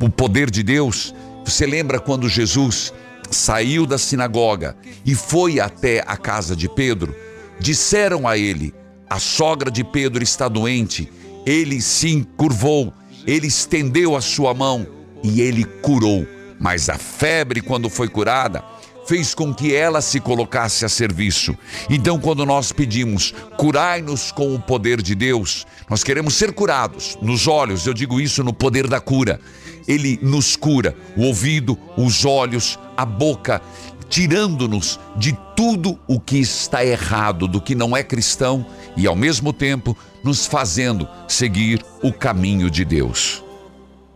O 0.00 0.10
poder 0.10 0.50
de 0.50 0.62
Deus, 0.62 1.14
você 1.44 1.66
lembra 1.66 2.00
quando 2.00 2.28
Jesus 2.28 2.92
saiu 3.30 3.86
da 3.86 3.96
sinagoga 3.98 4.76
e 5.06 5.14
foi 5.14 5.60
até 5.60 6.02
a 6.06 6.16
casa 6.16 6.56
de 6.56 6.68
Pedro? 6.68 7.14
Disseram 7.60 8.26
a 8.26 8.36
ele: 8.36 8.74
A 9.08 9.18
sogra 9.20 9.70
de 9.70 9.84
Pedro 9.84 10.22
está 10.22 10.48
doente. 10.48 11.08
Ele 11.46 11.80
se 11.80 12.10
encurvou, 12.10 12.92
ele 13.26 13.46
estendeu 13.46 14.16
a 14.16 14.20
sua 14.20 14.54
mão 14.54 14.86
e 15.22 15.40
ele 15.40 15.64
curou. 15.64 16.26
Mas 16.62 16.88
a 16.88 16.96
febre, 16.96 17.60
quando 17.60 17.90
foi 17.90 18.08
curada, 18.08 18.62
fez 19.04 19.34
com 19.34 19.52
que 19.52 19.74
ela 19.74 20.00
se 20.00 20.20
colocasse 20.20 20.84
a 20.84 20.88
serviço. 20.88 21.58
Então, 21.90 22.20
quando 22.20 22.46
nós 22.46 22.70
pedimos, 22.70 23.34
curai-nos 23.56 24.30
com 24.30 24.54
o 24.54 24.60
poder 24.60 25.02
de 25.02 25.16
Deus, 25.16 25.66
nós 25.90 26.04
queremos 26.04 26.34
ser 26.34 26.52
curados 26.52 27.18
nos 27.20 27.48
olhos, 27.48 27.84
eu 27.84 27.92
digo 27.92 28.20
isso 28.20 28.44
no 28.44 28.52
poder 28.52 28.86
da 28.86 29.00
cura. 29.00 29.40
Ele 29.88 30.20
nos 30.22 30.54
cura 30.54 30.96
o 31.16 31.24
ouvido, 31.24 31.76
os 31.96 32.24
olhos, 32.24 32.78
a 32.96 33.04
boca, 33.04 33.60
tirando-nos 34.08 35.00
de 35.16 35.36
tudo 35.56 35.98
o 36.06 36.20
que 36.20 36.38
está 36.38 36.84
errado, 36.84 37.48
do 37.48 37.60
que 37.60 37.74
não 37.74 37.96
é 37.96 38.04
cristão 38.04 38.64
e, 38.96 39.04
ao 39.04 39.16
mesmo 39.16 39.52
tempo, 39.52 39.98
nos 40.22 40.46
fazendo 40.46 41.08
seguir 41.26 41.84
o 42.04 42.12
caminho 42.12 42.70
de 42.70 42.84
Deus. 42.84 43.42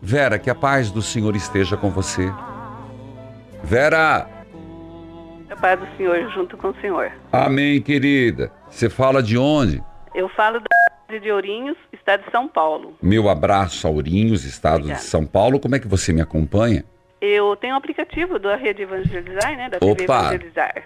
Vera, 0.00 0.38
que 0.38 0.50
a 0.50 0.54
paz 0.54 0.90
do 0.90 1.02
Senhor 1.02 1.34
esteja 1.34 1.76
com 1.76 1.90
você. 1.90 2.32
Vera! 3.62 4.28
A 5.50 5.56
paz 5.56 5.80
do 5.80 5.86
Senhor 5.96 6.30
junto 6.32 6.56
com 6.56 6.68
o 6.68 6.80
Senhor. 6.80 7.10
Amém, 7.32 7.80
querida. 7.80 8.52
Você 8.68 8.90
fala 8.90 9.22
de 9.22 9.38
onde? 9.38 9.82
Eu 10.14 10.28
falo 10.28 10.60
da 10.60 10.86
de 11.20 11.30
Ourinhos, 11.30 11.76
estado 11.92 12.24
de 12.24 12.30
São 12.32 12.48
Paulo. 12.48 12.96
Meu 13.00 13.28
abraço 13.28 13.86
a 13.86 13.90
Ourinhos, 13.90 14.44
estado 14.44 14.76
Obrigada. 14.76 15.00
de 15.00 15.06
São 15.06 15.24
Paulo. 15.24 15.60
Como 15.60 15.76
é 15.76 15.78
que 15.78 15.86
você 15.86 16.12
me 16.12 16.20
acompanha? 16.20 16.84
Eu 17.20 17.54
tenho 17.56 17.74
um 17.74 17.76
aplicativo 17.76 18.38
da 18.38 18.56
Rede 18.56 18.82
Evangelizar, 18.82 19.56
né? 19.56 19.70
Da 19.70 19.78
TV 19.78 19.92
Opa. 19.92 20.02
Evangelizar. 20.02 20.82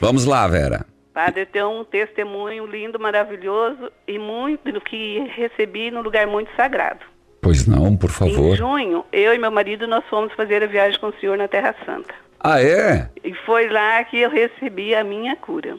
Vamos 0.00 0.24
lá, 0.24 0.46
Vera. 0.46 0.86
Padre, 1.12 1.42
eu 1.42 1.46
tenho 1.46 1.80
um 1.80 1.84
testemunho 1.84 2.66
lindo, 2.66 2.98
maravilhoso 2.98 3.90
e 4.06 4.18
muito 4.18 4.70
do 4.70 4.80
que 4.80 5.18
recebi 5.34 5.90
num 5.90 6.02
lugar 6.02 6.26
muito 6.26 6.50
sagrado. 6.54 7.00
Pois 7.46 7.64
não, 7.64 7.96
por 7.96 8.10
favor. 8.10 8.54
Em 8.54 8.56
junho, 8.56 9.04
eu 9.12 9.32
e 9.32 9.38
meu 9.38 9.52
marido, 9.52 9.86
nós 9.86 10.04
fomos 10.10 10.32
fazer 10.32 10.64
a 10.64 10.66
viagem 10.66 10.98
com 10.98 11.06
o 11.06 11.14
Senhor 11.20 11.38
na 11.38 11.46
Terra 11.46 11.76
Santa. 11.86 12.12
Ah, 12.40 12.60
é? 12.60 13.08
E 13.22 13.32
foi 13.46 13.68
lá 13.68 14.02
que 14.02 14.18
eu 14.18 14.28
recebi 14.28 14.96
a 14.96 15.04
minha 15.04 15.36
cura. 15.36 15.76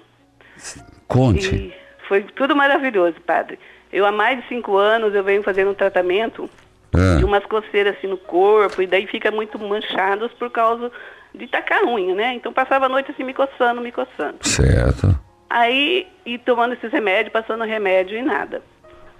Conte. 1.09 1.53
E 1.53 1.73
foi 2.07 2.23
tudo 2.23 2.55
maravilhoso, 2.55 3.15
padre. 3.25 3.59
Eu 3.91 4.05
há 4.05 4.13
mais 4.13 4.41
de 4.41 4.47
cinco 4.47 4.77
anos 4.77 5.13
eu 5.13 5.25
venho 5.25 5.43
fazendo 5.43 5.71
um 5.71 5.73
tratamento 5.73 6.49
É. 6.95 7.17
de 7.17 7.25
umas 7.25 7.45
coceiras 7.45 7.97
assim 7.97 8.07
no 8.07 8.17
corpo 8.17 8.81
e 8.81 8.87
daí 8.87 9.05
fica 9.05 9.29
muito 9.29 9.59
manchados 9.59 10.31
por 10.39 10.49
causa 10.49 10.89
de 11.35 11.47
tacar 11.47 11.83
unha, 11.83 12.15
né? 12.15 12.33
Então 12.33 12.53
passava 12.53 12.85
a 12.85 12.89
noite 12.89 13.11
assim 13.11 13.25
me 13.25 13.33
coçando, 13.33 13.81
me 13.81 13.91
coçando. 13.91 14.37
Certo. 14.41 15.19
Aí, 15.49 16.07
e 16.25 16.37
tomando 16.37 16.75
esses 16.75 16.91
remédios, 16.93 17.33
passando 17.33 17.65
remédio 17.65 18.17
e 18.17 18.21
nada. 18.21 18.61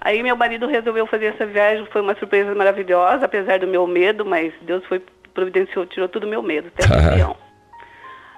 Aí 0.07 0.23
meu 0.23 0.37
marido 0.37 0.67
resolveu 0.67 1.05
fazer 1.05 1.25
essa 1.25 1.45
viagem, 1.45 1.85
foi 1.91 1.99
uma 2.01 2.15
surpresa 2.15 2.55
maravilhosa, 2.55 3.25
apesar 3.25 3.59
do 3.59 3.67
meu 3.67 3.85
medo, 3.85 4.23
mas 4.25 4.53
Deus 4.61 4.85
foi 4.85 5.01
providenciou, 5.33 5.85
tirou 5.85 6.07
todo 6.07 6.23
o 6.23 6.27
meu 6.29 6.41
medo, 6.41 6.69
até 6.69 6.87
do 6.87 6.93
avião. 7.11 7.35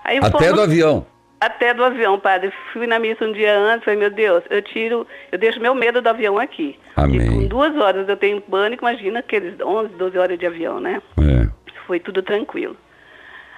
Aí 0.03 0.17
Até 0.17 0.31
fomos- 0.31 0.53
do 0.53 0.61
avião. 0.61 1.05
até 1.39 1.73
do 1.75 1.83
avião, 1.83 2.19
padre. 2.19 2.51
Fui 2.73 2.87
na 2.87 2.97
missa 2.97 3.23
um 3.23 3.31
dia 3.31 3.55
antes, 3.55 3.85
falei, 3.85 3.99
meu 3.99 4.09
Deus, 4.09 4.43
eu 4.49 4.63
tiro, 4.63 5.05
eu 5.31 5.37
deixo 5.37 5.59
meu 5.61 5.75
medo 5.75 6.01
do 6.01 6.09
avião 6.09 6.39
aqui. 6.39 6.79
Com 6.95 7.01
Amém. 7.03 7.47
duas 7.47 7.75
horas 7.77 8.09
eu 8.09 8.17
tenho 8.17 8.41
pânico, 8.41 8.83
imagina 8.83 9.19
aqueles 9.19 9.53
11, 9.61 9.93
12 9.93 10.17
horas 10.17 10.39
de 10.39 10.47
avião, 10.47 10.79
né? 10.79 10.99
É. 11.19 11.47
Foi 11.85 11.99
tudo 11.99 12.23
tranquilo. 12.23 12.75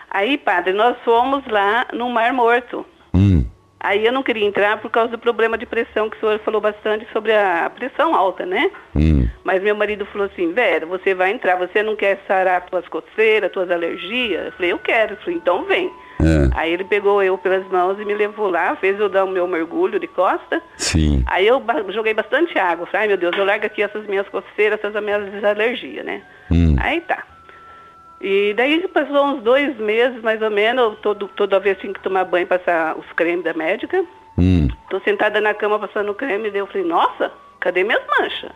Aí, 0.09 0.37
padre, 0.37 0.73
nós 0.73 0.97
fomos 1.05 1.47
lá 1.47 1.87
no 1.93 2.09
Mar 2.09 2.33
Morto. 2.33 2.85
Hum. 3.13 3.45
Aí 3.83 4.05
eu 4.05 4.13
não 4.13 4.21
queria 4.21 4.45
entrar 4.45 4.79
por 4.79 4.91
causa 4.91 5.11
do 5.11 5.17
problema 5.17 5.57
de 5.57 5.65
pressão, 5.65 6.09
que 6.09 6.17
o 6.17 6.19
senhor 6.19 6.39
falou 6.39 6.61
bastante 6.61 7.07
sobre 7.11 7.33
a 7.33 7.69
pressão 7.73 8.13
alta, 8.13 8.45
né? 8.45 8.71
Hum. 8.95 9.27
Mas 9.43 9.63
meu 9.63 9.75
marido 9.75 10.05
falou 10.05 10.27
assim, 10.27 10.53
Vera, 10.53 10.85
você 10.85 11.15
vai 11.15 11.31
entrar, 11.31 11.55
você 11.55 11.81
não 11.81 11.95
quer 11.95 12.19
sarar 12.27 12.65
tuas 12.67 12.87
coceiras, 12.87 13.51
tuas 13.51 13.71
alergias? 13.71 14.45
Eu 14.45 14.51
falei, 14.51 14.71
eu 14.71 14.77
quero. 14.79 15.13
Eu 15.13 15.17
falei, 15.17 15.35
então 15.35 15.65
vem. 15.65 15.91
É. 16.21 16.49
Aí 16.53 16.71
ele 16.71 16.83
pegou 16.83 17.23
eu 17.23 17.35
pelas 17.39 17.67
mãos 17.71 17.99
e 17.99 18.05
me 18.05 18.13
levou 18.13 18.51
lá, 18.51 18.75
fez 18.75 18.99
eu 18.99 19.09
dar 19.09 19.25
o 19.25 19.31
meu 19.31 19.47
mergulho 19.47 19.99
de 19.99 20.07
costa. 20.07 20.61
Sim. 20.77 21.23
Aí 21.25 21.47
eu 21.47 21.61
joguei 21.89 22.13
bastante 22.13 22.57
água. 22.59 22.85
Falei, 22.85 23.01
ai 23.01 23.07
meu 23.07 23.17
Deus, 23.17 23.35
eu 23.35 23.45
largo 23.45 23.65
aqui 23.65 23.81
essas 23.81 24.05
minhas 24.05 24.29
coceiras, 24.29 24.79
essas 24.79 25.03
minhas 25.03 25.43
alergias, 25.43 26.05
né? 26.05 26.21
Hum. 26.51 26.75
Aí 26.79 27.01
tá. 27.01 27.23
E 28.21 28.53
daí 28.55 28.87
passou 28.87 29.25
uns 29.25 29.41
dois 29.41 29.75
meses, 29.77 30.21
mais 30.21 30.41
ou 30.41 30.51
menos, 30.51 30.97
todo, 31.01 31.27
toda 31.29 31.59
vez 31.59 31.77
tinha 31.79 31.91
que 31.91 31.99
tomar 32.01 32.25
banho, 32.25 32.45
passar 32.45 32.95
os 32.95 33.05
cremes 33.13 33.43
da 33.43 33.53
médica. 33.53 34.05
Hum. 34.37 34.67
Tô 34.89 34.99
sentada 34.99 35.41
na 35.41 35.53
cama 35.53 35.79
passando 35.79 36.13
creme, 36.13 36.51
daí 36.51 36.59
eu 36.59 36.67
falei, 36.67 36.85
nossa, 36.85 37.31
cadê 37.59 37.83
minhas 37.83 38.03
manchas? 38.07 38.51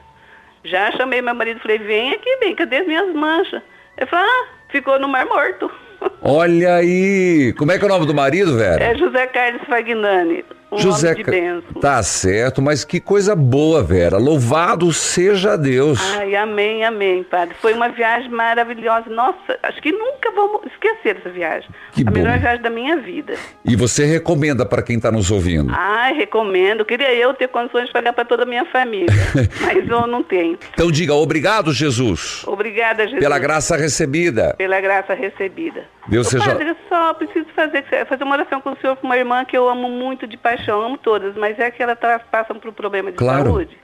Já 0.64 0.92
chamei 0.92 1.22
meu 1.22 1.34
marido, 1.34 1.60
falei, 1.62 1.80
vem 1.80 2.14
aqui, 2.14 2.38
vem, 2.38 2.56
cadê 2.56 2.78
as 2.78 2.88
minhas 2.88 3.14
manchas? 3.16 3.62
Ele 3.98 4.08
falou, 4.08 4.26
ah, 4.28 4.48
ficou 4.70 5.00
no 5.00 5.08
Mar 5.08 5.26
Morto. 5.26 5.72
Olha 6.22 6.76
aí. 6.76 7.54
Como 7.58 7.72
é 7.72 7.80
que 7.80 7.84
é 7.84 7.88
o 7.88 7.90
nome 7.90 8.06
do 8.06 8.14
marido, 8.14 8.56
Vera? 8.58 8.84
É 8.84 8.96
José 8.96 9.26
Carlos 9.28 9.64
Fagnani, 9.68 10.46
um 10.76 10.80
José 10.80 11.08
homem 11.12 11.18
de 11.18 11.24
Ca- 11.24 11.32
bênção. 11.32 11.82
Tá 11.82 12.04
certo, 12.04 12.62
mas 12.62 12.84
que 12.84 13.00
coisa 13.00 13.36
boa, 13.36 13.84
Vera. 13.84 14.18
Louvado 14.18 14.92
seja 14.94 15.58
Deus. 15.58 16.00
Ai, 16.18 16.36
amém, 16.36 16.84
amém, 16.84 17.24
padre. 17.24 17.56
Foi 17.62 17.74
uma 17.74 17.90
viagem 17.90 18.30
maravilhosa. 18.30 19.10
Nossa, 19.10 19.58
acho 19.64 19.82
que 19.82 19.92
nunca 19.92 20.32
vamos 20.32 20.62
esquecer 20.72 21.16
dessa 21.16 21.30
viagem. 21.30 21.70
Que 21.94 22.02
a 22.02 22.06
bom. 22.06 22.12
melhor 22.12 22.38
viagem 22.40 22.62
da 22.62 22.70
minha 22.70 22.98
vida. 22.98 23.34
E 23.64 23.76
você 23.76 24.06
recomenda 24.06 24.66
para 24.66 24.82
quem 24.82 24.98
está 24.98 25.12
nos 25.12 25.32
ouvindo? 25.32 25.72
Ai, 25.76 26.14
recomendo. 26.14 26.84
Queria 26.86 27.14
eu 27.14 27.34
ter 27.34 27.48
condições 27.48 27.88
de 27.88 27.94
pagar 27.94 28.14
para 28.14 28.26
toda 28.26 28.44
a 28.44 28.46
minha 28.46 28.66
família, 28.66 29.08
mas 29.62 29.88
eu 29.88 30.08
não 30.08 30.24
tenho. 30.24 30.58
Então 30.74 30.92
diga 30.92 31.14
obrigado, 31.14 31.72
Jesus, 31.74 32.44
Obrigada, 32.48 33.04
Jesus. 33.04 33.20
pela 33.20 33.40
graça 33.40 33.76
recebida. 33.78 34.54
Pela 34.58 34.80
graça 34.82 35.14
recebida. 35.14 35.84
Deus 36.08 36.28
Ô, 36.28 36.30
seja- 36.32 36.46
Padre, 36.46 36.70
eu 36.70 36.76
só 36.88 37.14
preciso 37.16 37.48
fazer, 37.56 37.84
fazer 38.08 38.24
uma 38.24 38.36
oração 38.36 38.62
com 38.62 38.72
o 38.72 38.78
senhor 38.78 38.96
para 38.96 39.06
uma 39.06 39.18
irmã 39.18 39.44
que 39.44 39.58
eu 39.58 39.68
amo 39.68 39.90
muito 39.90 40.28
de 40.28 40.38
paixão, 40.38 40.65
amo 40.74 40.98
todas, 40.98 41.36
mas 41.36 41.58
é 41.60 41.70
que 41.72 41.82
elas 41.84 41.98
passam 42.32 42.58
por 42.60 42.72
problema 42.74 43.12
de 43.12 43.18
Claro. 43.18 43.46
saúde 43.46 43.78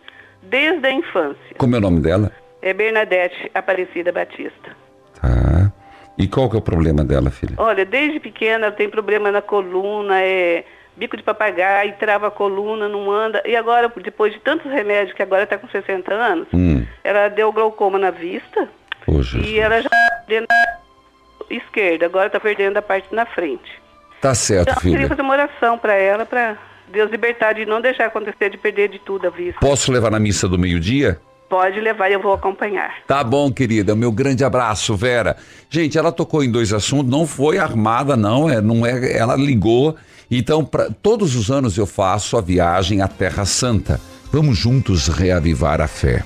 desde 0.43 0.85
a 0.87 0.91
infância. 0.91 1.55
Como 1.57 1.75
é 1.75 1.77
o 1.77 1.81
nome 1.81 2.01
dela? 2.01 2.31
É 2.61 2.73
Bernadette 2.73 3.49
Aparecida 3.53 4.11
Batista. 4.11 4.75
Tá. 5.19 5.71
E 6.17 6.27
qual 6.27 6.49
que 6.49 6.55
é 6.55 6.59
o 6.59 6.61
problema 6.61 7.03
dela, 7.03 7.29
filha? 7.31 7.55
Olha, 7.57 7.85
desde 7.85 8.19
pequena 8.19 8.67
ela 8.67 8.75
tem 8.75 8.89
problema 8.89 9.31
na 9.31 9.41
coluna, 9.41 10.21
é 10.21 10.63
bico 10.95 11.15
de 11.17 11.23
papagaio, 11.23 11.95
trava 11.97 12.27
a 12.27 12.31
coluna, 12.31 12.87
não 12.87 13.09
anda. 13.11 13.41
E 13.45 13.55
agora, 13.55 13.91
depois 14.03 14.33
de 14.33 14.39
tantos 14.39 14.71
remédios, 14.71 15.15
que 15.15 15.23
agora 15.23 15.43
está 15.43 15.57
com 15.57 15.67
60 15.67 16.13
anos, 16.13 16.47
Hum. 16.53 16.85
ela 17.03 17.29
deu 17.29 17.51
glaucoma 17.51 17.97
na 17.97 18.11
vista 18.11 18.67
Jesus. 19.07 19.47
e 19.47 19.57
ela 19.59 19.81
já 19.81 19.87
está 19.87 20.15
perdendo 20.27 20.47
a 20.51 21.53
esquerda, 21.53 22.05
agora 22.05 22.27
está 22.27 22.39
perdendo 22.39 22.77
a 22.77 22.81
parte 22.81 23.13
na 23.15 23.25
frente. 23.25 23.81
Tá 24.19 24.35
certo, 24.35 24.63
Então, 24.69 24.73
eu 24.75 24.81
queria 24.81 24.97
filha. 24.97 25.09
fazer 25.09 25.21
uma 25.21 25.33
oração 25.33 25.77
para 25.79 25.93
ela, 25.95 26.25
para 26.25 26.55
Deus 26.91 27.09
libertar 27.09 27.53
de 27.53 27.65
não 27.65 27.81
deixar 27.81 28.05
acontecer 28.05 28.49
de 28.49 28.57
perder 28.57 28.89
de 28.89 28.99
tudo 28.99 29.27
a 29.27 29.29
vista. 29.29 29.59
Posso 29.59 29.91
levar 29.91 30.11
na 30.11 30.19
missa 30.19 30.47
do 30.47 30.59
meio-dia? 30.59 31.19
Pode 31.49 31.81
levar 31.81 32.09
e 32.09 32.13
eu 32.13 32.21
vou 32.21 32.33
acompanhar. 32.33 33.03
Tá 33.05 33.23
bom, 33.23 33.51
querida. 33.51 33.93
Meu 33.93 34.11
grande 34.11 34.43
abraço, 34.43 34.95
Vera. 34.95 35.35
Gente, 35.69 35.97
ela 35.97 36.11
tocou 36.11 36.43
em 36.43 36.49
dois 36.49 36.71
assuntos, 36.71 37.11
não 37.11 37.27
foi 37.27 37.57
armada, 37.57 38.15
não. 38.15 38.49
É, 38.49 38.61
não 38.61 38.85
é. 38.85 39.17
Ela 39.17 39.35
ligou. 39.35 39.97
Então, 40.29 40.63
pra, 40.63 40.89
todos 41.01 41.35
os 41.35 41.51
anos 41.51 41.77
eu 41.77 41.85
faço 41.85 42.37
a 42.37 42.41
viagem 42.41 43.01
à 43.01 43.07
Terra 43.07 43.43
Santa. 43.43 43.99
Vamos 44.31 44.57
juntos 44.57 45.09
reavivar 45.09 45.81
a 45.81 45.87
fé. 45.87 46.23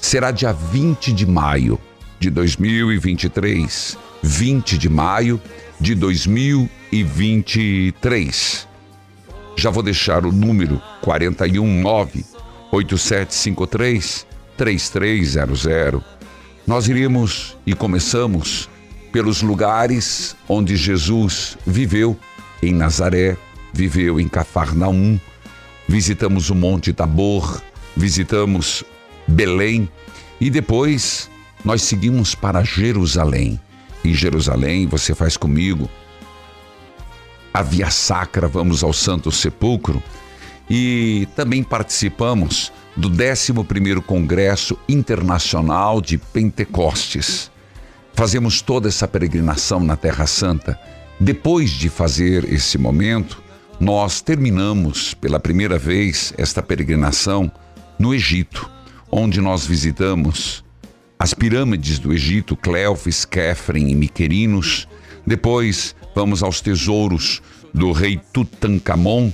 Será 0.00 0.30
dia 0.30 0.52
20 0.52 1.12
de 1.12 1.26
maio 1.26 1.76
de 2.20 2.30
2023. 2.30 3.98
20 4.22 4.78
de 4.78 4.88
maio 4.88 5.40
de 5.80 5.96
2023. 5.96 8.71
Já 9.56 9.70
vou 9.70 9.82
deixar 9.82 10.24
o 10.24 10.32
número 10.32 10.80
419 11.02 12.24
8753 12.70 14.26
3300. 14.56 15.66
Nós 16.66 16.88
iremos 16.88 17.56
e 17.66 17.74
começamos 17.74 18.68
pelos 19.12 19.42
lugares 19.42 20.34
onde 20.48 20.76
Jesus 20.76 21.58
viveu, 21.66 22.16
em 22.62 22.72
Nazaré, 22.72 23.36
viveu 23.72 24.18
em 24.18 24.28
Cafarnaum, 24.28 25.18
visitamos 25.88 26.48
o 26.50 26.54
Monte 26.54 26.92
Tabor, 26.92 27.60
visitamos 27.96 28.84
Belém 29.26 29.88
e 30.40 30.48
depois 30.48 31.30
nós 31.64 31.82
seguimos 31.82 32.34
para 32.34 32.64
Jerusalém. 32.64 33.60
Em 34.04 34.14
Jerusalém, 34.14 34.86
você 34.86 35.14
faz 35.14 35.36
comigo 35.36 35.88
a 37.52 37.62
Via 37.62 37.90
Sacra, 37.90 38.48
vamos 38.48 38.82
ao 38.82 38.92
Santo 38.92 39.30
Sepulcro 39.30 40.02
e 40.70 41.28
também 41.36 41.62
participamos 41.62 42.72
do 42.96 43.10
11º 43.10 44.00
Congresso 44.02 44.78
Internacional 44.88 46.00
de 46.00 46.18
Pentecostes. 46.18 47.50
Fazemos 48.14 48.60
toda 48.60 48.88
essa 48.88 49.08
peregrinação 49.08 49.80
na 49.80 49.96
Terra 49.96 50.26
Santa. 50.26 50.78
Depois 51.18 51.70
de 51.70 51.88
fazer 51.88 52.50
esse 52.52 52.78
momento, 52.78 53.42
nós 53.80 54.20
terminamos 54.20 55.14
pela 55.14 55.40
primeira 55.40 55.78
vez 55.78 56.32
esta 56.36 56.62
peregrinação 56.62 57.50
no 57.98 58.14
Egito, 58.14 58.70
onde 59.10 59.40
nós 59.40 59.66
visitamos 59.66 60.64
as 61.18 61.32
pirâmides 61.32 61.98
do 61.98 62.12
Egito, 62.12 62.56
Cleofis, 62.56 63.24
Kefren 63.24 63.88
e 63.90 63.94
Miquerinos. 63.94 64.88
Depois 65.26 65.94
vamos 66.14 66.42
aos 66.42 66.60
tesouros 66.60 67.40
do 67.72 67.92
rei 67.92 68.20
Tutankhamon. 68.32 69.32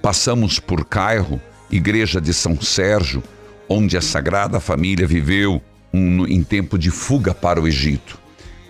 Passamos 0.00 0.58
por 0.58 0.84
Cairo, 0.84 1.40
igreja 1.70 2.20
de 2.20 2.34
São 2.34 2.60
Sérgio, 2.60 3.22
onde 3.68 3.96
a 3.96 4.00
Sagrada 4.00 4.58
Família 4.60 5.06
viveu 5.06 5.62
um, 5.92 6.26
em 6.26 6.42
tempo 6.42 6.76
de 6.78 6.90
fuga 6.90 7.34
para 7.34 7.60
o 7.60 7.68
Egito. 7.68 8.18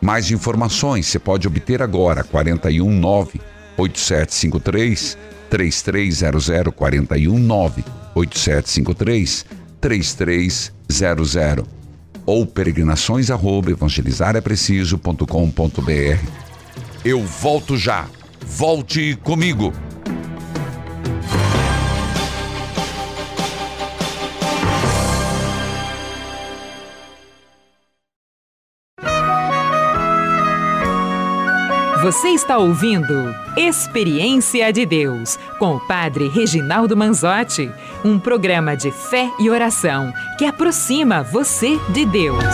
Mais 0.01 0.31
informações 0.31 1.07
você 1.07 1.19
pode 1.19 1.47
obter 1.47 1.83
agora, 1.83 2.25
419 2.25 3.41
8753 3.77 5.19
3300 5.49 6.47
419 6.75 7.85
8753 8.15 9.47
3300 9.81 11.65
ou 12.25 12.47
peregrinações 12.47 13.31
arroba 13.31 13.71
evangelizarapreciso.com.br. 13.71 16.52
Eu 17.05 17.21
volto 17.25 17.77
já. 17.77 18.07
Volte 18.47 19.17
comigo. 19.17 19.73
Você 32.03 32.29
está 32.29 32.59
ouvindo 32.59 33.35
Experiência 33.57 34.73
de 34.73 34.87
Deus 34.87 35.39
com 35.59 35.77
o 35.77 35.81
Padre 35.81 36.29
Reginaldo 36.29 36.97
Manzotti, 36.97 37.71
um 38.05 38.19
programa 38.19 38.77
de 38.77 38.91
fé 38.91 39.31
e 39.41 39.51
oração 39.51 40.13
que 40.39 40.45
aproxima 40.45 41.23
você 41.23 41.79
de 41.93 42.05
Deus. 42.05 42.45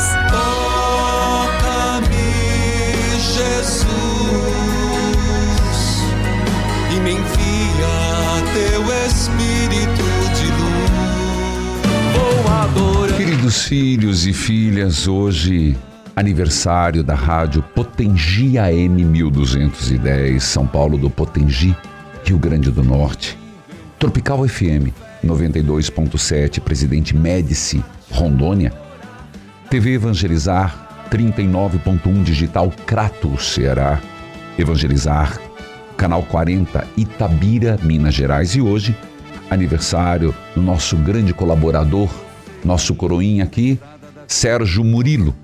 Queridos 13.49 13.65
filhos 13.67 14.27
e 14.27 14.33
filhas, 14.35 15.09
hoje 15.09 15.75
aniversário 16.15 17.03
da 17.03 17.15
rádio 17.15 17.63
Potengi 17.63 18.59
AM 18.59 19.03
1210, 19.03 20.43
São 20.43 20.67
Paulo 20.67 20.99
do 20.99 21.09
Potengi, 21.09 21.75
Rio 22.27 22.39
Grande 22.39 22.71
do 22.71 22.85
Norte. 22.85 23.39
Tropical 23.99 24.47
FM 24.47 24.93
92.7, 25.25 26.61
Presidente 26.61 27.17
Médici, 27.17 27.83
Rondônia. 28.11 28.71
TV 29.71 29.95
Evangelizar 29.95 31.07
39.1 31.11 32.23
Digital 32.23 32.71
Crato, 32.85 33.41
Ceará. 33.41 33.99
Evangelizar, 34.59 35.41
Canal 35.97 36.23
40, 36.25 36.87
Itabira, 36.99 37.79
Minas 37.83 38.13
Gerais. 38.13 38.55
E 38.55 38.61
hoje, 38.61 38.95
aniversário 39.49 40.35
do 40.55 40.61
nosso 40.61 40.97
grande 40.99 41.33
colaborador, 41.33 42.11
nosso 42.65 42.95
coroinha 42.95 43.45
aqui, 43.45 43.79
Sérgio 44.27 44.85
Murilo. 44.85 45.35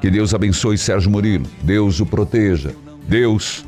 Que 0.00 0.10
Deus 0.10 0.34
abençoe 0.34 0.76
Sérgio 0.76 1.10
Murilo, 1.10 1.46
Deus 1.62 2.00
o 2.00 2.06
proteja, 2.06 2.74
Deus 3.08 3.64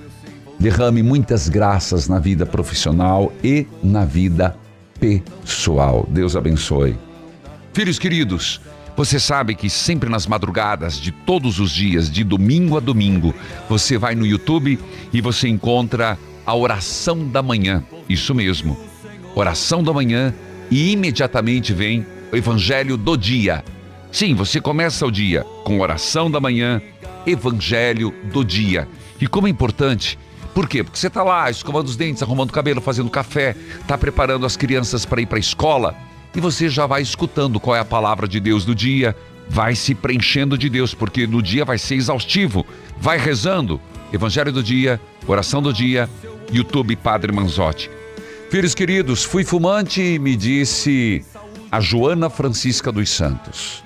derrame 0.58 1.02
muitas 1.02 1.48
graças 1.48 2.08
na 2.08 2.18
vida 2.18 2.44
profissional 2.44 3.32
e 3.42 3.66
na 3.82 4.04
vida 4.04 4.56
pessoal. 4.98 6.06
Deus 6.10 6.34
abençoe. 6.34 6.96
Filhos 7.72 7.98
queridos, 7.98 8.60
você 8.96 9.20
sabe 9.20 9.54
que 9.54 9.70
sempre 9.70 10.10
nas 10.10 10.26
madrugadas 10.26 10.98
de 10.98 11.12
todos 11.12 11.60
os 11.60 11.70
dias, 11.70 12.10
de 12.10 12.24
domingo 12.24 12.76
a 12.76 12.80
domingo, 12.80 13.32
você 13.68 13.96
vai 13.96 14.16
no 14.16 14.26
YouTube 14.26 14.78
e 15.12 15.20
você 15.20 15.48
encontra 15.48 16.18
a 16.44 16.54
oração 16.54 17.28
da 17.28 17.40
manhã. 17.40 17.84
Isso 18.08 18.34
mesmo. 18.34 18.76
Oração 19.36 19.84
da 19.84 19.92
manhã 19.92 20.34
e 20.70 20.90
imediatamente 20.90 21.72
vem 21.72 22.04
evangelho 22.32 22.96
do 22.96 23.16
dia. 23.16 23.64
Sim, 24.10 24.34
você 24.34 24.60
começa 24.60 25.06
o 25.06 25.10
dia 25.10 25.44
com 25.64 25.80
oração 25.80 26.30
da 26.30 26.40
manhã, 26.40 26.80
evangelho 27.26 28.14
do 28.32 28.44
dia. 28.44 28.88
E 29.20 29.26
como 29.26 29.46
é 29.46 29.50
importante, 29.50 30.18
por 30.54 30.68
quê? 30.68 30.82
Porque 30.82 30.98
você 30.98 31.08
está 31.08 31.22
lá 31.22 31.50
escovando 31.50 31.86
os 31.86 31.96
dentes, 31.96 32.22
arrumando 32.22 32.50
o 32.50 32.52
cabelo, 32.52 32.80
fazendo 32.80 33.10
café, 33.10 33.54
está 33.80 33.96
preparando 33.96 34.46
as 34.46 34.56
crianças 34.56 35.04
para 35.04 35.20
ir 35.20 35.26
para 35.26 35.38
a 35.38 35.40
escola 35.40 35.94
e 36.34 36.40
você 36.40 36.68
já 36.68 36.86
vai 36.86 37.02
escutando 37.02 37.58
qual 37.58 37.76
é 37.76 37.80
a 37.80 37.84
palavra 37.84 38.28
de 38.28 38.38
Deus 38.38 38.64
do 38.64 38.74
dia, 38.74 39.16
vai 39.48 39.74
se 39.74 39.94
preenchendo 39.94 40.58
de 40.58 40.68
Deus, 40.68 40.94
porque 40.94 41.26
no 41.26 41.42
dia 41.42 41.64
vai 41.64 41.78
ser 41.78 41.96
exaustivo. 41.96 42.66
Vai 43.00 43.18
rezando. 43.18 43.80
Evangelho 44.12 44.52
do 44.52 44.62
dia, 44.62 45.00
oração 45.26 45.60
do 45.60 45.72
dia, 45.72 46.08
YouTube 46.52 46.96
Padre 46.96 47.32
Manzotti. 47.32 47.90
Filhos 48.50 48.74
queridos, 48.74 49.24
fui 49.24 49.44
fumante, 49.44 50.18
me 50.18 50.34
disse 50.34 51.24
a 51.70 51.80
Joana 51.80 52.30
Francisca 52.30 52.90
dos 52.90 53.10
Santos. 53.10 53.84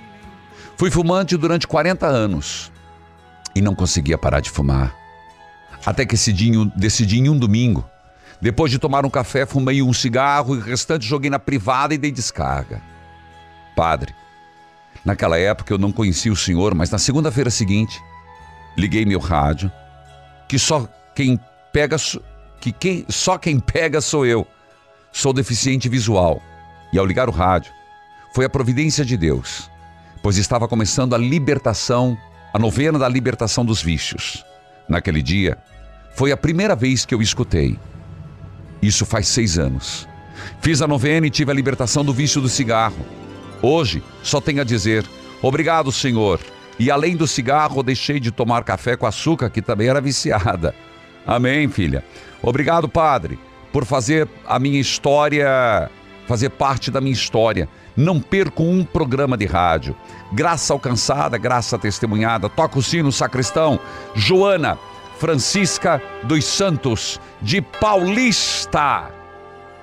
Fui 0.76 0.90
fumante 0.90 1.36
durante 1.36 1.66
40 1.66 2.06
anos 2.06 2.72
e 3.54 3.60
não 3.60 3.74
conseguia 3.74 4.16
parar 4.16 4.40
de 4.40 4.50
fumar. 4.50 4.96
Até 5.84 6.06
que 6.06 6.14
decidi, 6.76 7.18
em 7.18 7.28
um 7.28 7.36
domingo. 7.36 7.84
Depois 8.40 8.70
de 8.70 8.78
tomar 8.78 9.04
um 9.04 9.10
café, 9.10 9.46
fumei 9.46 9.82
um 9.82 9.92
cigarro 9.92 10.54
e 10.54 10.58
o 10.58 10.60
restante 10.60 11.06
joguei 11.06 11.30
na 11.30 11.38
privada 11.38 11.94
e 11.94 11.98
dei 11.98 12.10
descarga. 12.10 12.80
Padre, 13.76 14.14
naquela 15.04 15.38
época 15.38 15.72
eu 15.72 15.78
não 15.78 15.92
conhecia 15.92 16.32
o 16.32 16.36
senhor, 16.36 16.74
mas 16.74 16.90
na 16.90 16.98
segunda-feira 16.98 17.50
seguinte, 17.50 18.00
liguei 18.76 19.04
meu 19.04 19.18
rádio, 19.18 19.70
que 20.48 20.58
só 20.58 20.88
quem 21.14 21.38
pega 21.72 21.96
que 22.60 22.70
quem, 22.70 23.04
só 23.08 23.38
quem 23.38 23.58
pega 23.58 24.00
sou 24.00 24.24
eu. 24.24 24.46
Sou 25.12 25.32
deficiente 25.32 25.88
visual. 25.88 26.40
E 26.92 26.98
ao 26.98 27.06
ligar 27.06 27.28
o 27.28 27.32
rádio, 27.32 27.72
foi 28.34 28.44
a 28.44 28.50
providência 28.50 29.04
de 29.04 29.16
Deus, 29.16 29.70
pois 30.22 30.36
estava 30.36 30.68
começando 30.68 31.14
a 31.14 31.18
libertação, 31.18 32.16
a 32.52 32.58
novena 32.58 32.98
da 32.98 33.08
libertação 33.08 33.64
dos 33.64 33.82
vícios. 33.82 34.44
Naquele 34.88 35.22
dia, 35.22 35.58
foi 36.14 36.32
a 36.32 36.36
primeira 36.36 36.76
vez 36.76 37.04
que 37.06 37.14
eu 37.14 37.22
escutei. 37.22 37.78
Isso 38.82 39.06
faz 39.06 39.28
seis 39.28 39.58
anos. 39.58 40.08
Fiz 40.60 40.82
a 40.82 40.88
novena 40.88 41.26
e 41.26 41.30
tive 41.30 41.50
a 41.50 41.54
libertação 41.54 42.04
do 42.04 42.12
vício 42.12 42.40
do 42.40 42.48
cigarro. 42.48 43.06
Hoje, 43.62 44.02
só 44.22 44.40
tenho 44.40 44.60
a 44.60 44.64
dizer: 44.64 45.06
obrigado, 45.40 45.92
Senhor. 45.92 46.40
E 46.78 46.90
além 46.90 47.16
do 47.16 47.26
cigarro, 47.26 47.82
deixei 47.82 48.18
de 48.18 48.30
tomar 48.30 48.64
café 48.64 48.96
com 48.96 49.06
açúcar, 49.06 49.50
que 49.50 49.62
também 49.62 49.88
era 49.88 50.00
viciada. 50.00 50.74
Amém, 51.26 51.68
filha. 51.68 52.04
Obrigado, 52.42 52.88
Padre, 52.88 53.38
por 53.72 53.84
fazer 53.84 54.28
a 54.46 54.58
minha 54.58 54.80
história, 54.80 55.88
fazer 56.26 56.50
parte 56.50 56.90
da 56.90 57.00
minha 57.00 57.12
história. 57.12 57.68
Não 57.96 58.20
perco 58.20 58.62
um 58.62 58.84
programa 58.84 59.36
de 59.36 59.46
rádio. 59.46 59.94
Graça 60.32 60.72
alcançada, 60.72 61.36
graça 61.38 61.78
testemunhada. 61.78 62.48
Toca 62.48 62.78
o 62.78 62.82
sino, 62.82 63.12
sacristão. 63.12 63.78
Joana 64.14 64.78
Francisca 65.18 66.02
dos 66.24 66.44
Santos, 66.44 67.20
de 67.40 67.60
Paulista. 67.60 69.10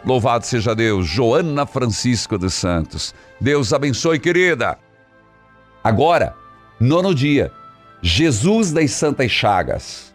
Louvado 0.06 0.46
seja 0.46 0.76
Deus, 0.76 1.08
Joana 1.08 1.66
Francisco 1.66 2.38
dos 2.38 2.54
Santos. 2.54 3.14
Deus 3.40 3.72
abençoe, 3.72 4.20
querida. 4.20 4.78
Agora, 5.84 6.36
nono 6.80 7.14
dia, 7.14 7.52
Jesus 8.02 8.72
das 8.72 8.92
Santas 8.92 9.32
Chagas. 9.32 10.14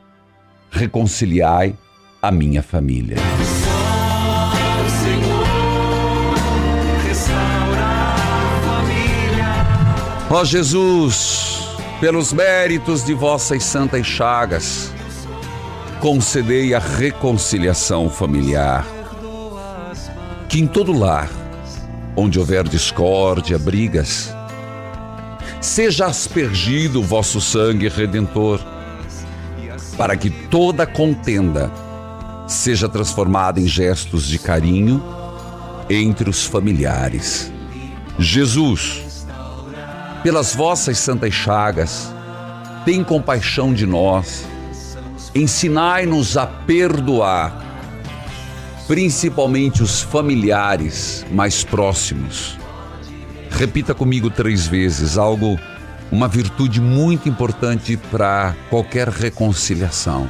Reconciliai 0.70 1.75
a 2.20 2.31
minha 2.31 2.62
família. 2.62 3.16
Ó 10.37 10.45
Jesus, 10.45 11.68
pelos 12.01 12.32
méritos 12.32 13.05
de 13.05 13.14
vossas 13.14 13.62
santas 13.62 14.05
chagas, 14.05 14.93
concedei 16.01 16.74
a 16.74 16.80
reconciliação 16.80 18.11
familiar. 18.11 18.85
Que 20.49 20.59
em 20.59 20.66
todo 20.66 20.93
lar, 20.93 21.30
onde 22.16 22.41
houver 22.41 22.66
discórdia, 22.66 23.57
brigas, 23.61 24.35
seja 25.61 26.07
aspergido 26.07 26.99
o 26.99 27.05
vosso 27.05 27.41
sangue 27.41 27.89
redentor, 27.89 28.59
para 29.97 30.16
que 30.16 30.30
toda 30.30 30.85
contenda 30.85 31.70
seja 32.49 32.89
transformada 32.89 33.61
em 33.61 33.68
gestos 33.68 34.26
de 34.26 34.41
carinho 34.41 35.01
entre 35.89 36.28
os 36.28 36.45
familiares. 36.45 37.53
Jesus, 38.18 39.13
pelas 40.25 40.55
vossas 40.55 40.97
santas 40.97 41.35
chagas, 41.35 42.11
tem 42.83 43.05
compaixão 43.05 43.75
de 43.75 43.85
nós, 43.85 44.47
ensinai-nos 45.35 46.39
a 46.39 46.47
perdoar, 46.47 47.62
principalmente 48.87 49.83
os 49.83 50.01
familiares 50.01 51.27
mais 51.31 51.62
próximos. 51.62 52.59
Repita 53.51 53.95
comigo 53.95 54.31
três 54.31 54.66
vezes 54.66 55.18
algo, 55.18 55.61
uma 56.11 56.27
virtude 56.27 56.81
muito 56.81 57.29
importante 57.29 57.99
para 58.11 58.57
qualquer 58.70 59.09
reconciliação. 59.11 60.27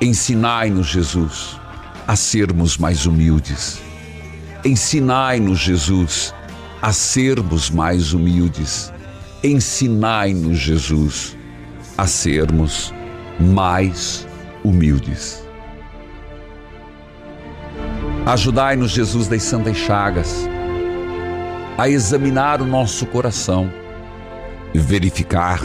Ensinai-nos, 0.00 0.86
Jesus, 0.86 1.58
a 2.06 2.14
sermos 2.14 2.78
mais 2.78 3.04
humildes. 3.04 3.80
Ensinai-nos, 4.64 5.58
Jesus, 5.58 6.32
a 6.39 6.39
sermos 6.92 7.70
mais 7.70 8.12
humildes. 8.12 8.92
Ensinai-nos, 9.44 10.58
Jesus, 10.58 11.36
a 11.96 12.06
sermos 12.06 12.92
mais 13.38 14.26
humildes. 14.64 15.46
Ajudai-nos, 18.26 18.90
Jesus 18.90 19.28
das 19.28 19.42
Santas 19.42 19.76
Chagas, 19.76 20.48
a 21.76 21.88
examinar 21.88 22.60
o 22.60 22.66
nosso 22.66 23.06
coração 23.06 23.70
e 24.72 24.78
verificar 24.78 25.60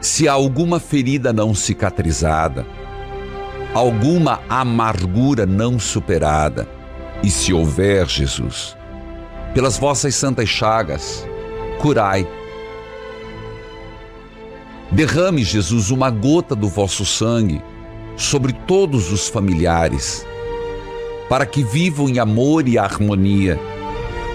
se 0.00 0.28
há 0.28 0.32
alguma 0.32 0.80
ferida 0.80 1.32
não 1.32 1.54
cicatrizada, 1.54 2.66
alguma 3.72 4.40
amargura 4.48 5.46
não 5.46 5.78
superada, 5.78 6.68
e 7.22 7.30
se 7.30 7.52
houver, 7.52 8.08
Jesus, 8.08 8.76
pelas 9.54 9.76
vossas 9.76 10.14
santas 10.14 10.48
chagas, 10.48 11.26
curai. 11.78 12.26
Derrame, 14.90 15.44
Jesus, 15.44 15.90
uma 15.90 16.10
gota 16.10 16.54
do 16.54 16.68
vosso 16.68 17.04
sangue 17.04 17.62
sobre 18.16 18.52
todos 18.52 19.12
os 19.12 19.28
familiares, 19.28 20.26
para 21.28 21.46
que 21.46 21.62
vivam 21.62 22.08
em 22.08 22.18
amor 22.18 22.68
e 22.68 22.78
harmonia. 22.78 23.58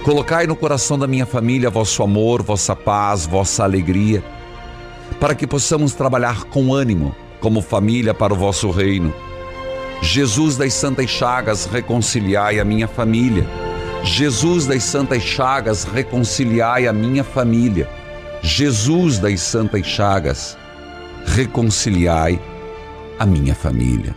Colocai 0.04 0.46
no 0.46 0.56
coração 0.56 0.98
da 0.98 1.06
minha 1.06 1.26
família 1.26 1.70
vosso 1.70 2.02
amor, 2.02 2.42
vossa 2.42 2.74
paz, 2.74 3.26
vossa 3.26 3.64
alegria, 3.64 4.22
para 5.20 5.34
que 5.34 5.46
possamos 5.46 5.94
trabalhar 5.94 6.44
com 6.44 6.72
ânimo, 6.72 7.14
como 7.40 7.60
família, 7.60 8.14
para 8.14 8.32
o 8.32 8.36
vosso 8.36 8.70
reino. 8.70 9.12
Jesus 10.00 10.56
das 10.56 10.74
Santas 10.74 11.10
Chagas, 11.10 11.66
reconciliai 11.66 12.60
a 12.60 12.64
minha 12.64 12.86
família 12.86 13.46
Jesus 14.08 14.66
das 14.66 14.84
Santas 14.84 15.22
Chagas, 15.22 15.84
reconciliai 15.84 16.88
a 16.88 16.92
minha 16.94 17.22
família. 17.22 17.88
Jesus 18.40 19.18
das 19.18 19.40
Santas 19.40 19.86
Chagas, 19.86 20.56
reconciliai 21.26 22.40
a 23.18 23.26
minha 23.26 23.54
família. 23.54 24.16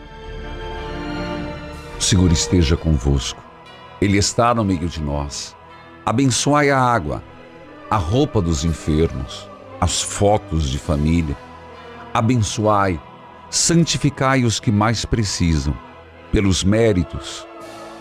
O 2.00 2.02
Senhor 2.02 2.32
esteja 2.32 2.78
convosco, 2.78 3.44
Ele 4.02 4.18
está 4.18 4.56
no 4.56 4.64
meio 4.64 4.88
de 4.88 5.02
nós. 5.02 5.56
Abençoai 6.06 6.72
a 6.72 6.80
água, 6.80 7.22
a 7.90 7.98
roupa 7.98 8.42
dos 8.42 8.64
enfermos, 8.64 9.48
as 9.80 10.02
fotos 10.02 10.70
de 10.70 10.80
família. 10.80 11.38
Abençoai, 12.14 13.00
santificai 13.50 14.46
os 14.46 14.58
que 14.58 14.72
mais 14.72 15.04
precisam, 15.06 15.78
pelos 16.32 16.64
méritos 16.64 17.46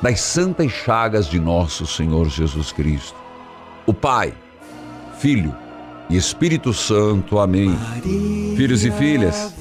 das 0.02 0.20
santas 0.20 0.70
chagas 0.70 1.26
de 1.26 1.38
nosso 1.38 1.86
Senhor 1.86 2.28
Jesus 2.28 2.72
Cristo. 2.72 3.16
O 3.86 3.92
Pai, 3.92 4.32
Filho 5.18 5.54
e 6.08 6.16
Espírito 6.16 6.72
Santo. 6.72 7.38
Amém. 7.38 7.76
Filhos 8.56 8.84
e 8.84 8.90
filhas, 8.90 9.54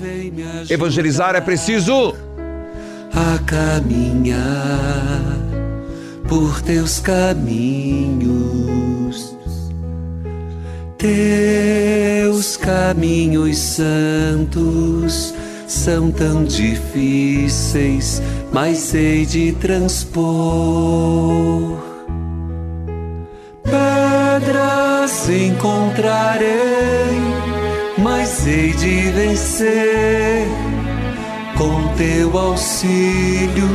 evangelizar 0.70 1.36
é 1.36 1.42
preciso 1.42 2.16
a 3.14 3.38
caminhar 3.46 4.40
por 6.28 6.62
teus 6.62 7.00
caminhos. 7.00 8.60
Teus 10.98 12.58
caminhos 12.58 13.58
santos 13.58 15.34
são 15.72 16.12
tão 16.12 16.44
difíceis 16.44 18.22
mas 18.52 18.78
sei 18.78 19.26
de 19.26 19.52
transpor. 19.54 20.30
Pedras 23.64 25.30
encontrarei, 25.30 26.50
mas 27.98 28.48
hei 28.48 28.74
de 28.74 29.12
vencer 29.12 30.48
com 31.58 31.88
teu 31.96 32.38
auxílio. 32.38 33.70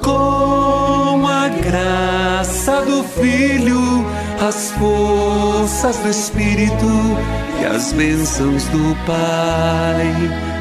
Com 0.00 1.26
a 1.26 1.48
graça 1.48 2.82
do 2.82 3.02
Filho, 3.02 4.04
as 4.48 4.72
forças 4.72 5.98
do 5.98 6.08
Espírito 6.08 7.16
e 7.60 7.64
as 7.64 7.92
bênçãos 7.92 8.64
do 8.64 8.96
Pai 9.06 10.52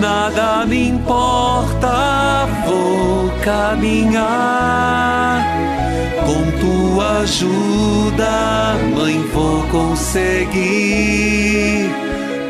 nada 0.00 0.64
me 0.66 0.88
importa, 0.88 2.48
vou 2.64 3.30
caminhar. 3.42 5.42
Com 6.24 6.50
tua 6.60 7.18
ajuda, 7.20 8.76
mãe, 8.94 9.22
vou 9.32 9.62
conseguir. 9.68 10.60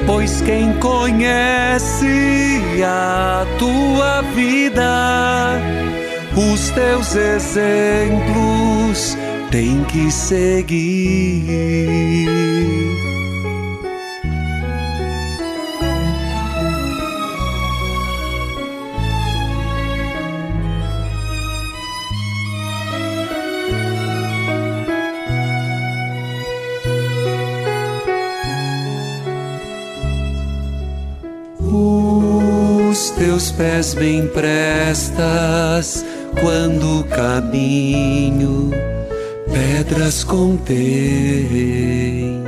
Pois 0.06 0.40
quem 0.42 0.72
conhece 0.74 2.60
a 2.84 3.44
tua 3.58 4.22
vida, 4.34 5.58
os 6.36 6.70
teus 6.70 7.14
exemplos 7.14 9.16
tem 9.52 9.84
que 9.84 10.10
seguir. 10.10 11.92
teus 33.22 33.50
pés 33.52 33.94
me 33.94 34.16
emprestas 34.16 36.04
quando 36.40 37.04
caminho, 37.04 38.70
pedras 39.52 40.24
contém. 40.24 42.42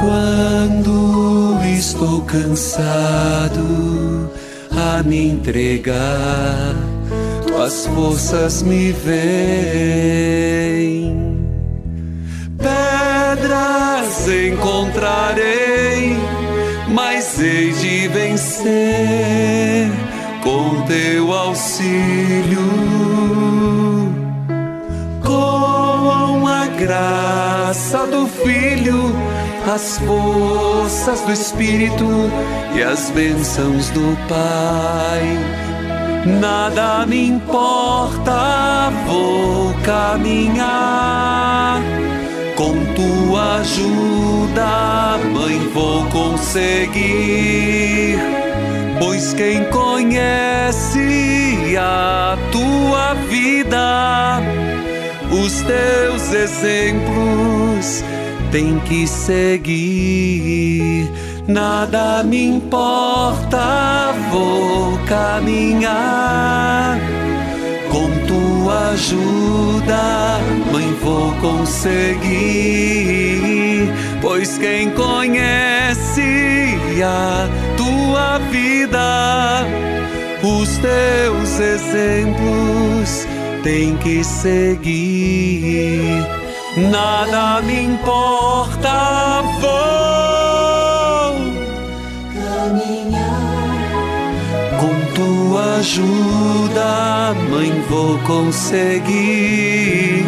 Quando 0.00 1.60
estou 1.78 2.22
cansado 2.22 3.60
a 4.70 5.02
me 5.02 5.28
entregar, 5.28 6.74
tuas 7.46 7.86
forças 7.86 8.62
me 8.62 8.92
vêm. 8.92 9.18
Pedras 12.58 14.26
encontrarei 14.28 16.16
mas 16.88 17.40
hei 17.40 17.72
de 17.72 18.08
vencer 18.08 19.90
com 20.42 20.82
teu 20.82 21.32
auxílio. 21.32 23.07
Graça 26.88 28.06
do 28.06 28.26
Filho, 28.26 29.14
as 29.70 29.98
forças 29.98 31.20
do 31.20 31.32
Espírito 31.32 32.06
e 32.74 32.82
as 32.82 33.10
bênçãos 33.10 33.90
do 33.90 34.16
Pai. 34.26 35.20
Nada 36.40 37.04
me 37.06 37.28
importa, 37.28 38.90
vou 39.06 39.74
caminhar 39.84 41.82
Com 42.56 42.72
tua 42.94 43.58
ajuda, 43.58 45.18
mãe, 45.32 45.58
vou 45.74 46.06
conseguir. 46.06 46.98
Pois 48.98 49.34
quem 49.34 49.64
conhece 49.66 50.98
a 51.78 52.36
tua 52.50 53.14
vida, 53.28 54.40
os 55.30 55.60
teus 55.62 56.32
exemplos 56.32 58.02
tem 58.50 58.80
que 58.80 59.06
seguir. 59.06 61.08
Nada 61.46 62.24
me 62.24 62.46
importa, 62.46 64.12
vou 64.30 64.98
caminhar. 65.06 66.98
Com 67.90 68.10
tua 68.26 68.90
ajuda, 68.90 70.40
mãe, 70.72 70.92
vou 71.02 71.32
conseguir. 71.40 72.28
Pois 74.20 74.58
quem 74.58 74.90
conhece 74.90 76.76
a 77.02 77.48
tua 77.76 78.38
vida, 78.50 79.64
os 80.42 80.76
teus 80.78 81.60
exemplos 81.60 83.27
tem 83.62 83.96
que 83.96 84.22
seguir. 84.24 86.26
Nada 86.90 87.62
me 87.62 87.84
importa, 87.84 89.42
vou 89.60 89.68
caminhar. 92.34 93.78
Com 94.80 94.94
tua 95.14 95.76
ajuda, 95.76 97.34
mãe, 97.50 97.72
vou 97.88 98.18
conseguir. 98.20 100.24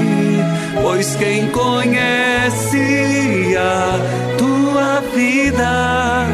Pois 0.82 1.16
quem 1.16 1.48
conhece 1.50 3.56
a 3.56 3.98
tua 4.38 5.00
vida, 5.14 6.26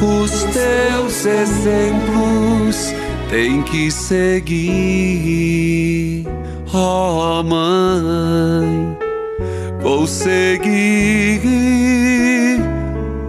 os 0.00 0.44
teus 0.44 1.26
exemplos 1.26 2.65
tem 3.36 3.60
que 3.64 3.90
seguir. 3.90 4.56
Oh, 6.72 7.42
mãe, 7.42 8.96
vou 9.82 10.06
seguir. 10.06 11.42